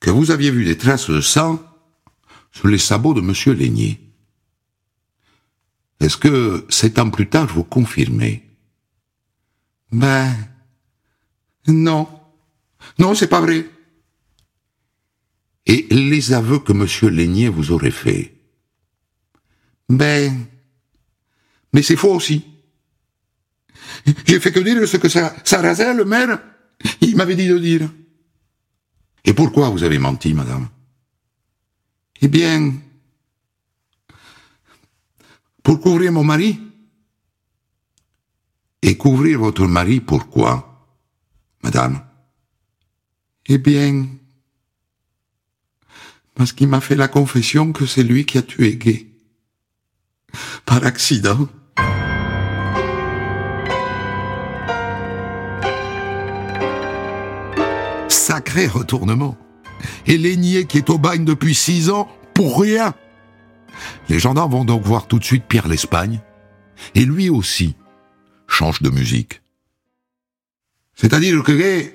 que 0.00 0.10
vous 0.10 0.30
aviez 0.30 0.50
vu 0.50 0.64
des 0.64 0.76
traces 0.76 1.10
de 1.10 1.20
sang 1.20 1.62
sur 2.50 2.68
les 2.68 2.78
sabots 2.78 3.14
de 3.14 3.20
M. 3.20 3.56
Lénier. 3.56 4.00
Est-ce 6.00 6.16
que, 6.16 6.66
sept 6.68 6.98
ans 6.98 7.10
plus 7.10 7.28
tard, 7.28 7.46
vous 7.46 7.64
confirmez? 7.64 8.44
Ben, 9.92 10.34
non. 11.68 12.08
Non, 12.98 13.14
c'est 13.14 13.28
pas 13.28 13.40
vrai. 13.40 13.66
Et 15.66 15.86
les 15.90 16.32
aveux 16.32 16.58
que 16.58 16.72
M. 16.72 17.14
Lénier 17.14 17.48
vous 17.48 17.70
aurait 17.70 17.92
faits? 17.92 18.34
Ben, 19.88 20.46
mais 21.72 21.82
c'est 21.82 21.96
faux 21.96 22.14
aussi. 22.14 22.44
J'ai 24.26 24.40
fait 24.40 24.52
que 24.52 24.60
dire 24.60 24.86
ce 24.88 24.96
que 24.96 25.08
ça, 25.08 25.34
Sarrazin, 25.44 25.94
le 25.94 26.04
maire, 26.04 26.40
il 27.00 27.16
m'avait 27.16 27.36
dit 27.36 27.48
de 27.48 27.58
dire. 27.58 27.90
Et 29.24 29.34
pourquoi 29.34 29.70
vous 29.70 29.82
avez 29.82 29.98
menti, 29.98 30.34
madame? 30.34 30.68
Eh 32.20 32.28
bien, 32.28 32.74
pour 35.62 35.80
couvrir 35.80 36.12
mon 36.12 36.24
mari? 36.24 36.60
Et 38.82 38.96
couvrir 38.96 39.38
votre 39.38 39.66
mari, 39.66 40.00
pourquoi, 40.00 40.88
madame? 41.62 42.04
Eh 43.46 43.58
bien, 43.58 44.06
parce 46.34 46.52
qu'il 46.52 46.68
m'a 46.68 46.80
fait 46.80 46.96
la 46.96 47.08
confession 47.08 47.72
que 47.72 47.86
c'est 47.86 48.02
lui 48.02 48.24
qui 48.24 48.38
a 48.38 48.42
tué 48.42 48.76
Gay. 48.76 49.06
Par 50.64 50.84
accident. 50.84 51.48
Retournement. 58.54 59.36
Et 60.06 60.18
Lénier 60.18 60.66
qui 60.66 60.78
est 60.78 60.90
au 60.90 60.98
bagne 60.98 61.24
depuis 61.24 61.54
six 61.54 61.90
ans, 61.90 62.08
pour 62.34 62.60
rien. 62.60 62.94
Les 64.08 64.18
gendarmes 64.18 64.52
vont 64.52 64.64
donc 64.64 64.82
voir 64.82 65.06
tout 65.06 65.18
de 65.18 65.24
suite 65.24 65.44
Pierre 65.48 65.68
l'Espagne. 65.68 66.20
Et 66.94 67.04
lui 67.04 67.30
aussi 67.30 67.74
change 68.46 68.82
de 68.82 68.90
musique. 68.90 69.40
C'est-à-dire 70.94 71.42
que 71.42 71.92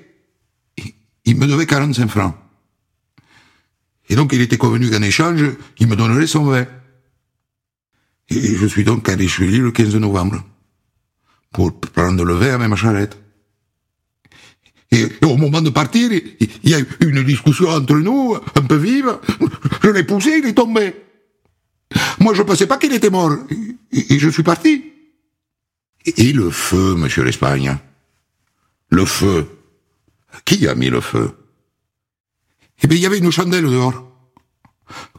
il 1.24 1.36
me 1.36 1.46
devait 1.46 1.66
45 1.66 2.08
francs. 2.08 2.34
Et 4.08 4.16
donc 4.16 4.32
il 4.32 4.40
était 4.40 4.56
convenu 4.56 4.90
qu'en 4.90 5.02
échange, 5.02 5.44
il 5.78 5.86
me 5.86 5.96
donnerait 5.96 6.26
son 6.26 6.44
vin. 6.44 6.66
Et 8.30 8.56
je 8.56 8.66
suis 8.66 8.84
donc 8.84 9.08
chez 9.28 9.46
lui 9.46 9.58
le 9.58 9.70
15 9.70 9.94
novembre. 9.96 10.42
Pour 11.52 11.78
prendre 11.80 12.24
le 12.24 12.34
vin 12.34 12.60
à 12.60 12.68
ma 12.68 12.76
charrette. 12.76 13.18
Et, 14.90 15.06
au 15.24 15.36
moment 15.36 15.60
de 15.60 15.70
partir, 15.70 16.10
il 16.12 16.70
y 16.70 16.74
a 16.74 16.78
eu 16.78 16.86
une 17.00 17.22
discussion 17.22 17.68
entre 17.68 17.96
nous, 17.96 18.36
un 18.54 18.62
peu 18.62 18.76
vive. 18.76 19.18
Je 19.82 19.90
l'ai 19.90 20.04
poussé, 20.04 20.40
il 20.42 20.48
est 20.48 20.54
tombé. 20.54 20.94
Moi, 22.20 22.34
je 22.34 22.42
pensais 22.42 22.66
pas 22.66 22.78
qu'il 22.78 22.92
était 22.92 23.10
mort. 23.10 23.36
Et, 23.92 24.18
je 24.18 24.28
suis 24.28 24.42
parti. 24.42 24.84
Et, 26.04 26.32
le 26.32 26.50
feu, 26.50 26.94
monsieur 26.94 27.22
l'Espagne? 27.24 27.76
Le 28.90 29.04
feu. 29.04 29.46
Qui 30.44 30.66
a 30.66 30.74
mis 30.74 30.88
le 30.88 31.00
feu? 31.00 31.32
Eh 32.82 32.86
bien, 32.86 32.96
il 32.96 33.02
y 33.02 33.06
avait 33.06 33.18
une 33.18 33.30
chandelle 33.30 33.64
dehors. 33.64 34.04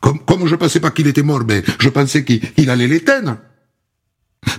Comme, 0.02 0.20
comme 0.26 0.48
je 0.48 0.56
pensais 0.56 0.80
pas 0.80 0.92
qu'il 0.92 1.08
était 1.08 1.22
mort, 1.22 1.44
mais 1.48 1.64
je 1.80 1.90
pensais 1.90 2.24
qu'il 2.26 2.70
allait 2.70 2.88
l'éteindre. 2.88 3.38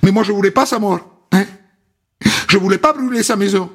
Mais 0.03 0.13
moi, 0.13 0.23
je 0.23 0.31
voulais 0.33 0.51
pas 0.53 0.67
sa 0.67 0.79
mort. 0.79 1.27
Hein 1.33 1.47
je 2.49 2.59
voulais 2.59 2.79
pas 2.79 2.93
brûler 2.93 3.23
sa 3.23 3.37
maison. 3.37 3.71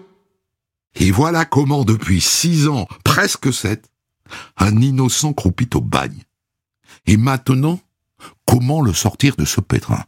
Et 0.95 1.11
voilà 1.11 1.45
comment, 1.45 1.83
depuis 1.83 2.21
six 2.21 2.67
ans, 2.67 2.87
presque 3.03 3.53
sept, 3.53 3.89
un 4.57 4.81
innocent 4.81 5.33
croupit 5.33 5.69
au 5.75 5.81
bagne. 5.81 6.23
Et 7.05 7.17
maintenant, 7.17 7.79
comment 8.45 8.81
le 8.81 8.93
sortir 8.93 9.35
de 9.35 9.45
ce 9.45 9.61
pétrin? 9.61 10.03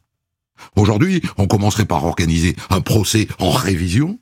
Aujourd'hui, 0.76 1.22
on 1.38 1.48
commencerait 1.48 1.86
par 1.86 2.06
organiser 2.06 2.56
un 2.70 2.82
procès 2.82 3.28
en 3.40 3.52
révision, 3.52 4.20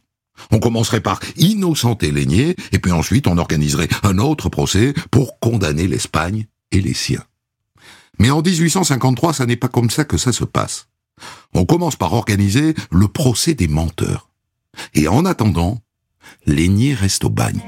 on 0.51 0.60
commencerait 0.60 1.01
par 1.01 1.19
innocenter 1.38 2.12
Lénier, 2.12 2.56
et 2.71 2.80
puis 2.80 2.91
ensuite 2.91 3.28
on 3.28 3.38
organiserait 3.38 3.88
un 4.04 4.17
autre 4.17 4.49
procès 4.49 4.93
pour 5.12 5.39
condamner 5.39 5.88
l'Espagne 5.88 6.47
et 6.71 6.82
les 6.82 6.93
siens. 6.93 7.23
Mais 8.19 8.32
en 8.32 8.41
1853, 8.41 9.34
ça 9.34 9.45
n'est 9.45 9.56
pas 9.56 9.67
comme 9.67 9.89
ça 9.89 10.04
que 10.04 10.17
ça 10.17 10.32
se 10.32 10.43
passe. 10.43 10.88
On 11.54 11.65
commence 11.65 11.95
par 11.95 12.13
organiser 12.13 12.75
le 12.91 13.08
procès 13.08 13.54
des 13.54 13.67
menteurs. 13.67 14.30
Et 14.93 15.08
en 15.08 15.25
attendant, 15.25 15.80
Lénier 16.45 16.93
reste 16.93 17.25
au 17.25 17.29
bagne. 17.29 17.61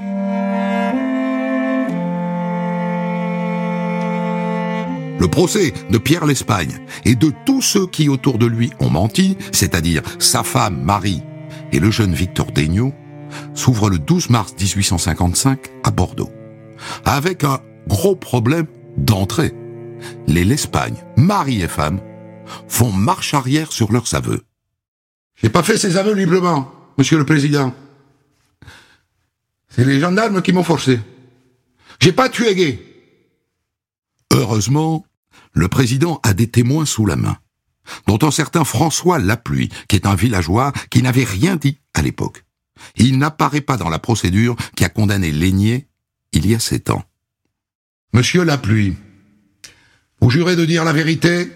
Le 5.19 5.27
procès 5.27 5.73
de 5.89 5.97
Pierre 5.97 6.25
l'Espagne 6.25 6.79
et 7.03 7.15
de 7.15 7.31
tous 7.45 7.61
ceux 7.61 7.87
qui 7.87 8.07
autour 8.07 8.37
de 8.37 8.45
lui 8.45 8.71
ont 8.79 8.89
menti, 8.89 9.35
c'est-à-dire 9.51 10.03
sa 10.19 10.43
femme 10.43 10.81
Marie 10.81 11.23
et 11.71 11.79
le 11.79 11.89
jeune 11.89 12.13
Victor 12.13 12.51
Degnaud, 12.51 12.93
s'ouvre 13.53 13.89
le 13.89 13.97
12 13.97 14.29
mars 14.29 14.53
1855 14.59 15.59
à 15.83 15.91
Bordeaux, 15.91 16.31
avec 17.03 17.43
un 17.43 17.59
gros 17.87 18.15
problème 18.15 18.67
d'entrée. 18.95 19.53
Les 20.27 20.45
l'Espagne, 20.45 20.95
mari 21.17 21.61
et 21.61 21.67
femme, 21.67 21.99
font 22.67 22.91
marche 22.91 23.33
arrière 23.33 23.71
sur 23.71 23.91
leurs 23.91 24.13
aveux. 24.13 24.43
J'ai 25.41 25.49
pas 25.49 25.63
fait 25.63 25.77
ces 25.77 25.97
aveux 25.97 26.13
librement, 26.13 26.71
monsieur 26.97 27.17
le 27.17 27.25
président. 27.25 27.73
C'est 29.77 29.85
les 29.85 29.99
gendarmes 29.99 30.41
qui 30.41 30.53
m'ont 30.53 30.63
forcé. 30.63 30.99
J'ai 31.99 32.11
pas 32.11 32.29
tué 32.29 32.55
Gay. 32.55 32.79
Heureusement, 34.33 35.05
le 35.53 35.67
président 35.67 36.19
a 36.23 36.33
des 36.33 36.47
témoins 36.47 36.85
sous 36.85 37.05
la 37.05 37.15
main, 37.15 37.37
dont 38.07 38.17
un 38.23 38.31
certain 38.31 38.63
François 38.63 39.19
Lapluie, 39.19 39.69
qui 39.87 39.95
est 39.95 40.07
un 40.07 40.15
villageois 40.15 40.73
qui 40.89 41.03
n'avait 41.03 41.23
rien 41.23 41.57
dit 41.57 41.77
à 41.93 42.01
l'époque. 42.01 42.43
Il 42.95 43.19
n'apparaît 43.19 43.61
pas 43.61 43.77
dans 43.77 43.89
la 43.89 43.99
procédure 43.99 44.55
qui 44.75 44.83
a 44.83 44.89
condamné 44.89 45.31
Lénier 45.31 45.87
il 46.31 46.49
y 46.49 46.55
a 46.55 46.59
sept 46.59 46.89
ans. 46.89 47.03
Monsieur 48.13 48.43
Lapluie, 48.43 48.95
vous 50.21 50.31
jurez 50.31 50.55
de 50.55 50.65
dire 50.65 50.85
la 50.85 50.93
vérité, 50.93 51.51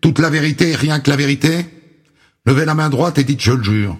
toute 0.00 0.20
la 0.20 0.30
vérité 0.30 0.70
et 0.70 0.76
rien 0.76 1.00
que 1.00 1.10
la 1.10 1.16
vérité? 1.16 1.66
Levez 2.46 2.66
la 2.66 2.74
main 2.74 2.88
droite 2.88 3.18
et 3.18 3.24
dites 3.24 3.40
je 3.40 3.52
le 3.52 3.64
jure. 3.64 3.98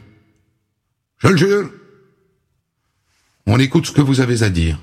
Je 1.18 1.28
le 1.28 1.36
jure. 1.36 1.70
On 3.46 3.58
écoute 3.58 3.86
ce 3.86 3.92
que 3.92 4.00
vous 4.00 4.20
avez 4.20 4.42
à 4.42 4.50
dire. 4.50 4.80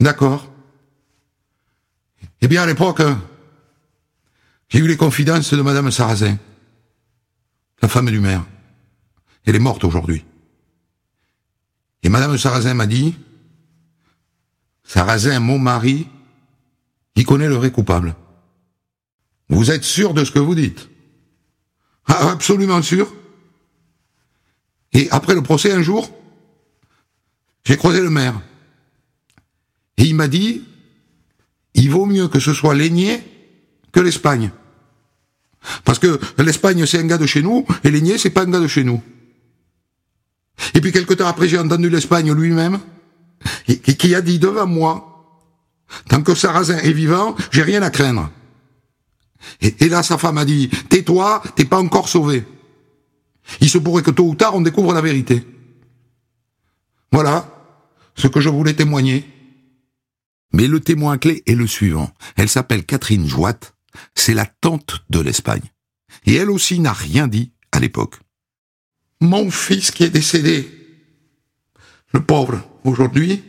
D'accord. 0.00 0.50
Eh 2.40 2.48
bien, 2.48 2.62
à 2.62 2.66
l'époque, 2.66 3.02
j'ai 4.68 4.78
eu 4.78 4.86
les 4.86 4.96
confidences 4.96 5.52
de 5.54 5.62
Madame 5.62 5.90
Sarrazin, 5.90 6.38
la 7.82 7.88
femme 7.88 8.10
du 8.10 8.20
maire. 8.20 8.44
Elle 9.44 9.56
est 9.56 9.60
morte 9.60 9.84
aujourd'hui. 9.84 10.24
Et 12.02 12.08
Madame 12.08 12.36
Sarrazin 12.38 12.74
m'a 12.74 12.86
dit, 12.86 13.14
Sarrazin, 14.84 15.40
mon 15.40 15.58
mari, 15.58 16.08
il 17.16 17.24
connaît 17.24 17.48
le 17.48 17.54
vrai 17.54 17.70
coupable. 17.70 18.14
Vous 19.48 19.70
êtes 19.70 19.84
sûr 19.84 20.14
de 20.14 20.24
ce 20.24 20.30
que 20.30 20.38
vous 20.38 20.54
dites? 20.54 20.88
Ah, 22.06 22.30
Absolument 22.30 22.82
sûr. 22.82 23.12
Et 24.92 25.08
après 25.10 25.34
le 25.34 25.42
procès, 25.42 25.72
un 25.72 25.82
jour, 25.82 26.08
j'ai 27.64 27.76
croisé 27.76 28.00
le 28.00 28.10
maire. 28.10 28.40
Et 29.96 30.04
il 30.04 30.14
m'a 30.14 30.28
dit, 30.28 30.62
il 31.74 31.90
vaut 31.90 32.06
mieux 32.06 32.28
que 32.28 32.40
ce 32.40 32.52
soit 32.52 32.74
Lénier 32.74 33.22
que 33.92 34.00
l'Espagne. 34.00 34.50
Parce 35.84 35.98
que 35.98 36.20
l'Espagne, 36.38 36.84
c'est 36.84 36.98
un 36.98 37.06
gars 37.06 37.18
de 37.18 37.26
chez 37.26 37.42
nous, 37.42 37.66
et 37.84 37.90
Lénier, 37.90 38.18
c'est 38.18 38.30
pas 38.30 38.42
un 38.42 38.50
gars 38.50 38.60
de 38.60 38.68
chez 38.68 38.84
nous. 38.84 39.02
Et 40.74 40.80
puis 40.80 40.92
quelque 40.92 41.14
temps 41.14 41.26
après, 41.26 41.48
j'ai 41.48 41.58
entendu 41.58 41.88
l'Espagne 41.88 42.32
lui-même, 42.32 42.80
qui 43.66 44.14
a 44.14 44.20
dit 44.20 44.38
devant 44.38 44.66
moi, 44.66 45.40
tant 46.08 46.22
que 46.22 46.34
Sarrazin 46.34 46.78
est 46.78 46.92
vivant, 46.92 47.34
j'ai 47.50 47.62
rien 47.62 47.82
à 47.82 47.90
craindre. 47.90 48.30
Et, 49.60 49.74
et 49.84 49.88
là, 49.88 50.02
sa 50.02 50.18
femme 50.18 50.38
a 50.38 50.44
dit, 50.44 50.68
tais-toi, 50.88 51.42
t'es 51.56 51.64
pas 51.64 51.78
encore 51.78 52.08
sauvé. 52.08 52.44
Il 53.60 53.68
se 53.68 53.78
pourrait 53.78 54.02
que 54.02 54.10
tôt 54.10 54.24
ou 54.24 54.34
tard, 54.34 54.54
on 54.54 54.60
découvre 54.60 54.92
la 54.92 55.00
vérité. 55.00 55.46
Voilà 57.12 57.53
ce 58.16 58.28
que 58.28 58.40
je 58.40 58.48
voulais 58.48 58.74
témoigner. 58.74 59.24
Mais 60.52 60.68
le 60.68 60.80
témoin 60.80 61.18
clé 61.18 61.42
est 61.46 61.54
le 61.54 61.66
suivant. 61.66 62.12
Elle 62.36 62.48
s'appelle 62.48 62.84
Catherine 62.84 63.26
Joite, 63.26 63.74
c'est 64.14 64.34
la 64.34 64.46
tante 64.46 65.04
de 65.10 65.20
l'Espagne. 65.20 65.72
Et 66.26 66.34
elle 66.34 66.50
aussi 66.50 66.78
n'a 66.78 66.92
rien 66.92 67.26
dit 67.26 67.52
à 67.72 67.80
l'époque. 67.80 68.16
Mon 69.20 69.50
fils 69.50 69.90
qui 69.90 70.04
est 70.04 70.10
décédé, 70.10 70.68
le 72.12 72.22
pauvre, 72.24 72.62
aujourd'hui, 72.84 73.42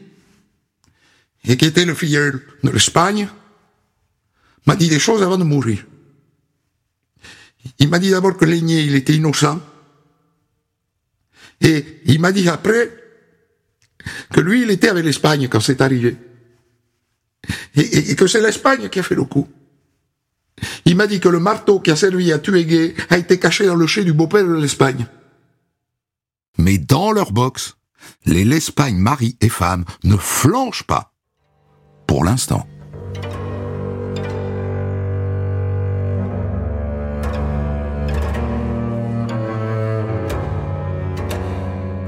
et 1.44 1.58
qui 1.58 1.66
était 1.66 1.86
le 1.86 1.94
filleul 1.94 2.42
de 2.64 2.70
l'Espagne, 2.70 3.30
m'a 4.66 4.76
dit 4.76 4.90
des 4.90 5.00
choses 5.00 5.22
avant 5.22 5.38
de 5.38 5.44
mourir. 5.44 5.86
Il 7.80 7.90
m'a 7.90 8.00
dit 8.00 8.12
d'abord 8.12 8.38
que 8.38 8.46
Lénier, 8.46 8.82
il 8.82 8.96
était 8.96 9.16
innocent, 9.16 9.62
et 11.62 12.02
il 12.06 12.20
m'a 12.20 12.32
dit 12.32 12.50
après 12.50 13.05
que 14.36 14.42
lui, 14.42 14.64
il 14.64 14.70
était 14.70 14.90
avec 14.90 15.06
l'Espagne 15.06 15.48
quand 15.48 15.62
c'est 15.62 15.80
arrivé. 15.80 16.18
Et, 17.74 18.16
que 18.18 18.28
c'est 18.28 18.42
l'Espagne 18.42 18.90
qui 18.90 19.00
a 19.00 19.04
fait 19.04 19.16
le 19.16 19.24
coup. 19.24 19.48
Il 20.84 20.98
m'a 20.98 21.08
dit 21.08 21.22
que 21.22 21.30
le 21.30 21.40
marteau 21.40 21.80
qui 21.80 21.90
a 21.90 21.96
servi 21.96 22.34
à 22.34 22.40
tuer 22.40 22.66
Gay 22.66 22.96
a 23.10 23.18
été 23.18 23.40
caché 23.40 23.66
dans 23.66 23.76
le 23.76 23.88
chai 23.88 24.04
du 24.04 24.12
beau-père 24.12 24.46
de 24.46 24.56
l'Espagne. 24.56 25.08
Mais 26.58 26.78
dans 26.78 27.14
leur 27.14 27.32
box, 27.32 27.78
les 28.26 28.44
l'Espagne 28.44 28.98
mari 28.98 29.38
et 29.40 29.48
femme 29.48 29.86
ne 30.04 30.18
flanchent 30.18 30.84
pas. 30.84 31.14
Pour 32.06 32.26
l'instant. 32.26 32.68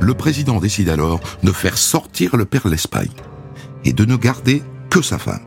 Le 0.07 0.13
président 0.13 0.61
décide 0.61 0.87
alors 0.87 1.19
de 1.43 1.51
faire 1.51 1.77
sortir 1.77 2.37
le 2.37 2.45
père 2.45 2.69
l'Espagne 2.69 3.11
et 3.83 3.91
de 3.91 4.05
ne 4.05 4.15
garder 4.15 4.63
que 4.89 5.01
sa 5.01 5.19
femme. 5.19 5.45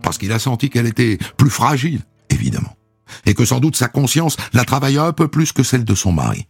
Parce 0.00 0.16
qu'il 0.16 0.30
a 0.30 0.38
senti 0.38 0.70
qu'elle 0.70 0.86
était 0.86 1.18
plus 1.36 1.50
fragile, 1.50 2.02
évidemment. 2.30 2.76
Et 3.24 3.34
que 3.34 3.44
sans 3.44 3.58
doute 3.58 3.74
sa 3.74 3.88
conscience 3.88 4.36
la 4.52 4.64
travaillait 4.64 5.00
un 5.00 5.12
peu 5.12 5.26
plus 5.26 5.50
que 5.50 5.64
celle 5.64 5.84
de 5.84 5.96
son 5.96 6.12
mari. 6.12 6.46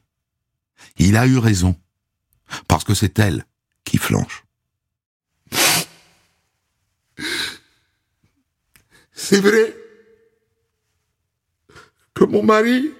Il 0.98 1.16
a 1.16 1.26
eu 1.26 1.38
raison. 1.38 1.74
Parce 2.68 2.84
que 2.84 2.92
c'est 2.92 3.18
elle 3.18 3.46
qui 3.84 3.96
flanche. 3.96 4.44
C'est 9.14 9.40
vrai 9.40 9.74
que 12.12 12.24
mon 12.24 12.42
mari, 12.42 12.90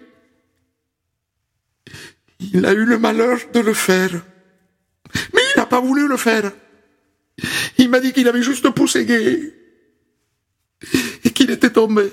il 2.41 2.65
a 2.65 2.73
eu 2.73 2.87
le 2.87 2.99
malheur 2.99 3.39
de 3.53 3.61
le 3.61 3.75
faire. 3.75 4.23
N'a 5.67 5.71
pas 5.71 5.81
voulu 5.81 6.07
le 6.07 6.17
faire. 6.17 6.53
Il 7.77 7.91
m'a 7.91 7.99
dit 7.99 8.13
qu'il 8.13 8.29
avait 8.29 8.41
juste 8.41 8.71
poussé 8.71 9.05
Gay 9.05 9.53
et 11.25 11.31
qu'il 11.33 11.51
était 11.51 11.73
tombé. 11.73 12.09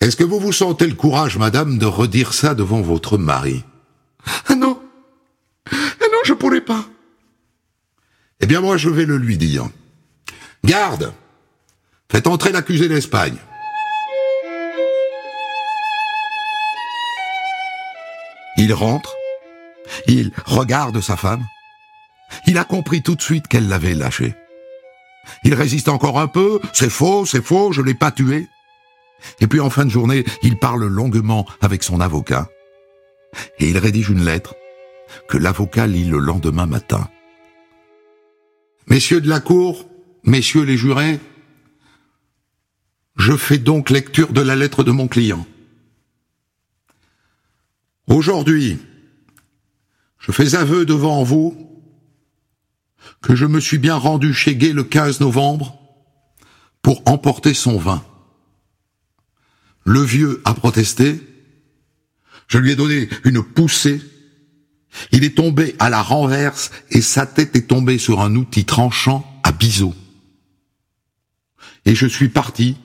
Est-ce 0.00 0.16
que 0.16 0.24
vous 0.24 0.40
vous 0.40 0.54
sentez 0.54 0.86
le 0.86 0.94
courage, 0.94 1.36
madame, 1.36 1.76
de 1.76 1.84
redire 1.84 2.32
ça 2.32 2.54
devant 2.54 2.80
votre 2.80 3.18
mari? 3.18 3.62
Ah 4.46 4.54
non. 4.54 4.80
Ah 5.70 6.06
non, 6.10 6.18
je 6.24 6.32
pourrais 6.32 6.62
pas. 6.62 6.88
Eh 8.40 8.46
bien, 8.46 8.62
moi, 8.62 8.78
je 8.78 8.88
vais 8.88 9.04
le 9.04 9.18
lui 9.18 9.36
dire. 9.36 9.68
Garde 10.64 11.12
Faites 12.10 12.26
entrer 12.26 12.52
l'accusé 12.52 12.88
d'Espagne. 12.88 13.36
Il 18.56 18.72
rentre, 18.72 19.14
il 20.06 20.32
regarde 20.46 21.02
sa 21.02 21.18
femme, 21.18 21.44
il 22.46 22.58
a 22.58 22.64
compris 22.64 23.02
tout 23.02 23.14
de 23.14 23.22
suite 23.22 23.48
qu'elle 23.48 23.68
l'avait 23.68 23.94
lâché. 23.94 24.34
Il 25.44 25.54
résiste 25.54 25.88
encore 25.88 26.18
un 26.18 26.26
peu, 26.26 26.60
c'est 26.72 26.90
faux, 26.90 27.26
c'est 27.26 27.44
faux, 27.44 27.72
je 27.72 27.82
l'ai 27.82 27.94
pas 27.94 28.10
tué. 28.10 28.48
Et 29.40 29.46
puis 29.46 29.60
en 29.60 29.70
fin 29.70 29.84
de 29.84 29.90
journée, 29.90 30.24
il 30.42 30.58
parle 30.58 30.86
longuement 30.86 31.46
avec 31.60 31.82
son 31.82 32.00
avocat. 32.00 32.48
Et 33.58 33.68
il 33.68 33.78
rédige 33.78 34.10
une 34.10 34.24
lettre 34.24 34.54
que 35.28 35.38
l'avocat 35.38 35.86
lit 35.86 36.04
le 36.04 36.18
lendemain 36.18 36.66
matin. 36.66 37.08
Messieurs 38.86 39.20
de 39.20 39.28
la 39.28 39.40
Cour, 39.40 39.86
messieurs 40.24 40.62
les 40.62 40.76
jurés, 40.76 41.20
je 43.16 43.36
fais 43.36 43.58
donc 43.58 43.90
lecture 43.90 44.32
de 44.32 44.40
la 44.40 44.56
lettre 44.56 44.84
de 44.84 44.92
mon 44.92 45.08
client. 45.08 45.46
Aujourd'hui, 48.06 48.78
je 50.18 50.32
fais 50.32 50.54
aveu 50.54 50.86
devant 50.86 51.22
vous 51.22 51.67
que 53.20 53.34
je 53.34 53.46
me 53.46 53.60
suis 53.60 53.78
bien 53.78 53.96
rendu 53.96 54.32
chez 54.32 54.56
Gay 54.56 54.72
le 54.72 54.84
15 54.84 55.20
novembre 55.20 55.78
pour 56.82 57.02
emporter 57.06 57.54
son 57.54 57.78
vin. 57.78 58.04
Le 59.84 60.02
vieux 60.02 60.42
a 60.44 60.54
protesté, 60.54 61.20
je 62.46 62.58
lui 62.58 62.72
ai 62.72 62.76
donné 62.76 63.08
une 63.24 63.42
poussée, 63.42 64.00
il 65.12 65.24
est 65.24 65.36
tombé 65.36 65.74
à 65.78 65.90
la 65.90 66.02
renverse 66.02 66.70
et 66.90 67.00
sa 67.00 67.26
tête 67.26 67.54
est 67.56 67.68
tombée 67.68 67.98
sur 67.98 68.20
un 68.20 68.34
outil 68.34 68.64
tranchant 68.64 69.40
à 69.42 69.52
biseau. 69.52 69.94
Et 71.84 71.94
je 71.94 72.06
suis 72.06 72.28
parti, 72.28 72.76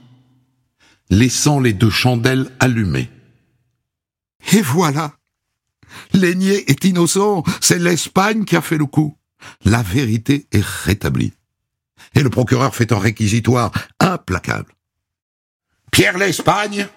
laissant 1.10 1.60
les 1.60 1.74
deux 1.74 1.90
chandelles 1.90 2.52
allumées. 2.60 3.10
Et 4.54 4.62
voilà. 4.62 5.16
L'aigné 6.14 6.70
est 6.70 6.86
innocent, 6.86 7.44
c'est 7.62 7.80
l'Espagne 7.80 8.46
qui 8.46 8.56
a 8.56 8.62
fait 8.62 8.78
le 8.78 8.86
coup. 8.86 9.18
La 9.66 9.82
vérité 9.82 10.48
est 10.52 10.64
rétablie. 10.64 11.34
Et 12.16 12.22
le 12.22 12.30
procureur 12.30 12.76
fait 12.76 12.92
un 12.92 13.00
réquisitoire 13.00 13.72
implacable. 14.00 14.74
Pierre 15.92 16.18
l'Espagne 16.18 16.88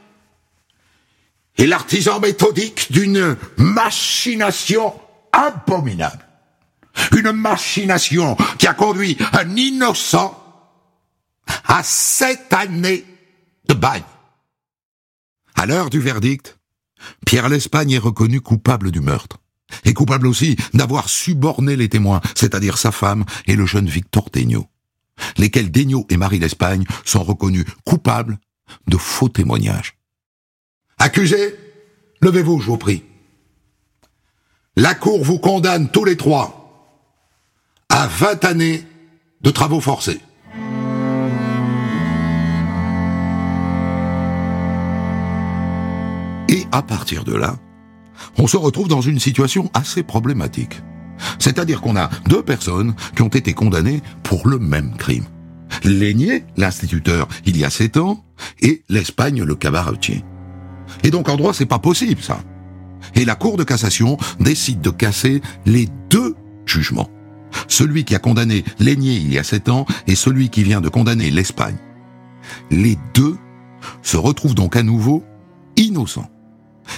est 1.56 1.66
l'artisan 1.66 2.20
méthodique 2.20 2.92
d'une 2.92 3.36
machination 3.56 4.94
abominable. 5.32 6.24
Une 7.16 7.32
machination 7.32 8.36
qui 8.58 8.66
a 8.66 8.74
conduit 8.74 9.16
un 9.32 9.54
innocent 9.56 10.42
à 11.64 11.82
sept 11.82 12.52
années 12.52 13.04
de 13.68 13.74
bagne. 13.74 14.02
À 15.54 15.66
l'heure 15.66 15.90
du 15.90 16.00
verdict, 16.00 16.58
Pierre 17.24 17.48
l'Espagne 17.48 17.92
est 17.92 17.98
reconnu 17.98 18.40
coupable 18.40 18.90
du 18.90 19.00
meurtre. 19.00 19.38
Et 19.84 19.94
coupable 19.94 20.26
aussi 20.26 20.56
d'avoir 20.74 21.08
suborné 21.08 21.76
les 21.76 21.88
témoins, 21.88 22.20
c'est-à-dire 22.34 22.78
sa 22.78 22.92
femme 22.92 23.24
et 23.46 23.56
le 23.56 23.66
jeune 23.66 23.88
Victor 23.88 24.30
Degnaud, 24.32 24.66
lesquels 25.36 25.70
Degnaud 25.70 26.06
et 26.08 26.16
Marie 26.16 26.38
l'Espagne 26.38 26.84
sont 27.04 27.22
reconnus 27.22 27.64
coupables 27.84 28.38
de 28.86 28.96
faux 28.96 29.28
témoignages. 29.28 29.96
Accusés, 30.98 31.54
levez-vous, 32.20 32.60
je 32.60 32.66
vous 32.66 32.78
prie. 32.78 33.04
La 34.76 34.94
Cour 34.94 35.24
vous 35.24 35.38
condamne 35.38 35.90
tous 35.90 36.04
les 36.04 36.16
trois 36.16 36.62
à 37.88 38.06
20 38.06 38.44
années 38.44 38.84
de 39.40 39.50
travaux 39.50 39.80
forcés. 39.80 40.20
Et 46.48 46.64
à 46.72 46.82
partir 46.82 47.24
de 47.24 47.34
là, 47.34 47.56
on 48.38 48.46
se 48.46 48.56
retrouve 48.56 48.88
dans 48.88 49.00
une 49.00 49.18
situation 49.18 49.70
assez 49.74 50.02
problématique. 50.02 50.82
C'est-à-dire 51.38 51.80
qu'on 51.80 51.96
a 51.96 52.10
deux 52.28 52.42
personnes 52.42 52.94
qui 53.14 53.22
ont 53.22 53.28
été 53.28 53.54
condamnées 53.54 54.02
pour 54.22 54.48
le 54.48 54.58
même 54.58 54.96
crime. 54.96 55.24
L'aigné, 55.84 56.44
l'instituteur, 56.56 57.28
il 57.44 57.56
y 57.56 57.64
a 57.64 57.70
sept 57.70 57.96
ans, 57.96 58.24
et 58.60 58.82
l'Espagne, 58.88 59.42
le 59.42 59.54
cabaretier. 59.54 60.24
Et 61.02 61.10
donc 61.10 61.28
en 61.28 61.36
droit, 61.36 61.54
c'est 61.54 61.66
pas 61.66 61.78
possible, 61.78 62.22
ça. 62.22 62.38
Et 63.14 63.24
la 63.24 63.34
Cour 63.34 63.56
de 63.56 63.64
cassation 63.64 64.16
décide 64.40 64.80
de 64.80 64.90
casser 64.90 65.40
les 65.64 65.88
deux 66.10 66.34
jugements. 66.64 67.10
Celui 67.68 68.04
qui 68.04 68.14
a 68.14 68.18
condamné 68.18 68.64
l'aigné 68.78 69.14
il 69.14 69.32
y 69.32 69.38
a 69.38 69.44
sept 69.44 69.68
ans 69.68 69.86
et 70.06 70.14
celui 70.14 70.50
qui 70.50 70.62
vient 70.62 70.80
de 70.80 70.88
condamner 70.88 71.30
l'Espagne. 71.30 71.76
Les 72.70 72.98
deux 73.14 73.36
se 74.02 74.16
retrouvent 74.16 74.54
donc 74.54 74.76
à 74.76 74.82
nouveau 74.82 75.24
innocents. 75.76 76.30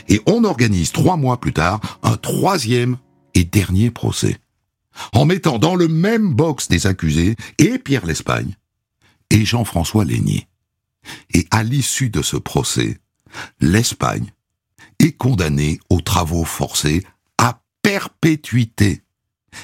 Et 0.09 0.21
on 0.27 0.45
organise 0.45 0.93
trois 0.93 1.17
mois 1.17 1.41
plus 1.41 1.53
tard 1.53 1.99
un 2.03 2.17
troisième 2.17 2.97
et 3.35 3.45
dernier 3.45 3.91
procès. 3.91 4.39
En 5.13 5.25
mettant 5.25 5.59
dans 5.59 5.77
le 5.77 5.89
même 5.89 6.35
box 6.35 6.69
des 6.69 6.87
accusés 6.87 7.37
et 7.59 7.79
Pierre 7.79 8.07
l'Espagne 8.07 8.57
et 9.31 9.45
Jean-François 9.45 10.05
Lénier. 10.05 10.49
Et 11.33 11.47
à 11.51 11.63
l'issue 11.63 12.11
de 12.11 12.23
ce 12.23 12.37
procès, 12.37 12.99
l'Espagne 13.61 14.33
est 14.99 15.13
condamnée 15.13 15.79
aux 15.91 16.01
travaux 16.01 16.45
forcés 16.45 17.05
à 17.39 17.61
perpétuité. 17.83 19.03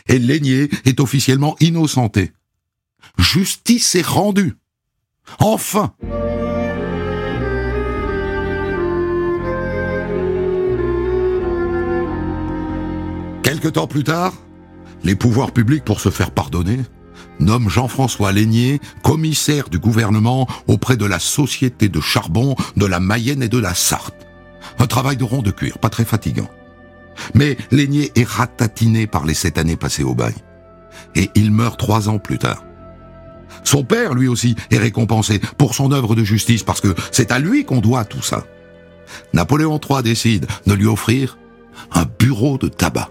Et 0.07 0.19
Lénier 0.19 0.71
est 0.85 1.01
officiellement 1.01 1.57
innocenté. 1.61 2.33
Justice 3.19 3.95
est 3.95 4.07
rendue. 4.07 4.57
Enfin! 5.39 5.95
Quelque 13.45 13.69
temps 13.69 13.87
plus 13.87 14.05
tard, 14.05 14.33
les 15.05 15.15
pouvoirs 15.15 15.53
publics, 15.53 15.85
pour 15.85 16.01
se 16.01 16.09
faire 16.09 16.31
pardonner, 16.31 16.81
nomment 17.39 17.69
Jean-François 17.69 18.33
Lénier 18.33 18.81
commissaire 19.03 19.69
du 19.69 19.79
gouvernement 19.79 20.49
auprès 20.67 20.97
de 20.97 21.05
la 21.05 21.19
Société 21.19 21.91
de 21.91 22.01
charbon 22.01 22.57
de 22.79 22.87
la 22.87 23.01
Mayenne 23.01 23.43
et 23.43 23.51
de 23.51 23.59
la 23.59 23.75
Sarthe. 23.75 24.27
Un 24.79 24.87
travail 24.87 25.19
de 25.19 25.25
rond 25.25 25.43
de 25.43 25.51
cuir, 25.51 25.79
pas 25.79 25.91
très 25.91 26.07
fatigant. 26.07 26.49
Mais 27.35 27.59
Lénier 27.71 28.13
est 28.15 28.27
ratatiné 28.27 29.07
par 29.07 29.27
les 29.27 29.35
sept 29.35 29.59
années 29.59 29.77
passées 29.77 30.05
au 30.05 30.15
bagne. 30.15 30.33
Et 31.15 31.31
il 31.35 31.51
meurt 31.51 31.79
trois 31.79 32.09
ans 32.09 32.19
plus 32.19 32.39
tard. 32.39 32.65
Son 33.63 33.85
père, 33.85 34.15
lui 34.15 34.27
aussi, 34.27 34.57
est 34.71 34.79
récompensé 34.79 35.39
pour 35.59 35.75
son 35.75 35.93
œuvre 35.93 36.15
de 36.15 36.25
justice 36.25 36.63
parce 36.63 36.81
que 36.81 36.95
c'est 37.13 37.31
à 37.31 37.39
lui 37.39 37.67
qu'on 37.67 37.83
doit 37.83 38.07
tout 38.07 38.23
ça. 38.23 38.47
Napoléon 39.35 39.79
III 39.79 40.03
décide 40.03 40.47
de 40.67 40.73
lui 40.73 40.87
offrir 40.87 41.37
un 41.93 42.07
bureau 42.19 42.57
de 42.57 42.69
tabac. 42.69 43.11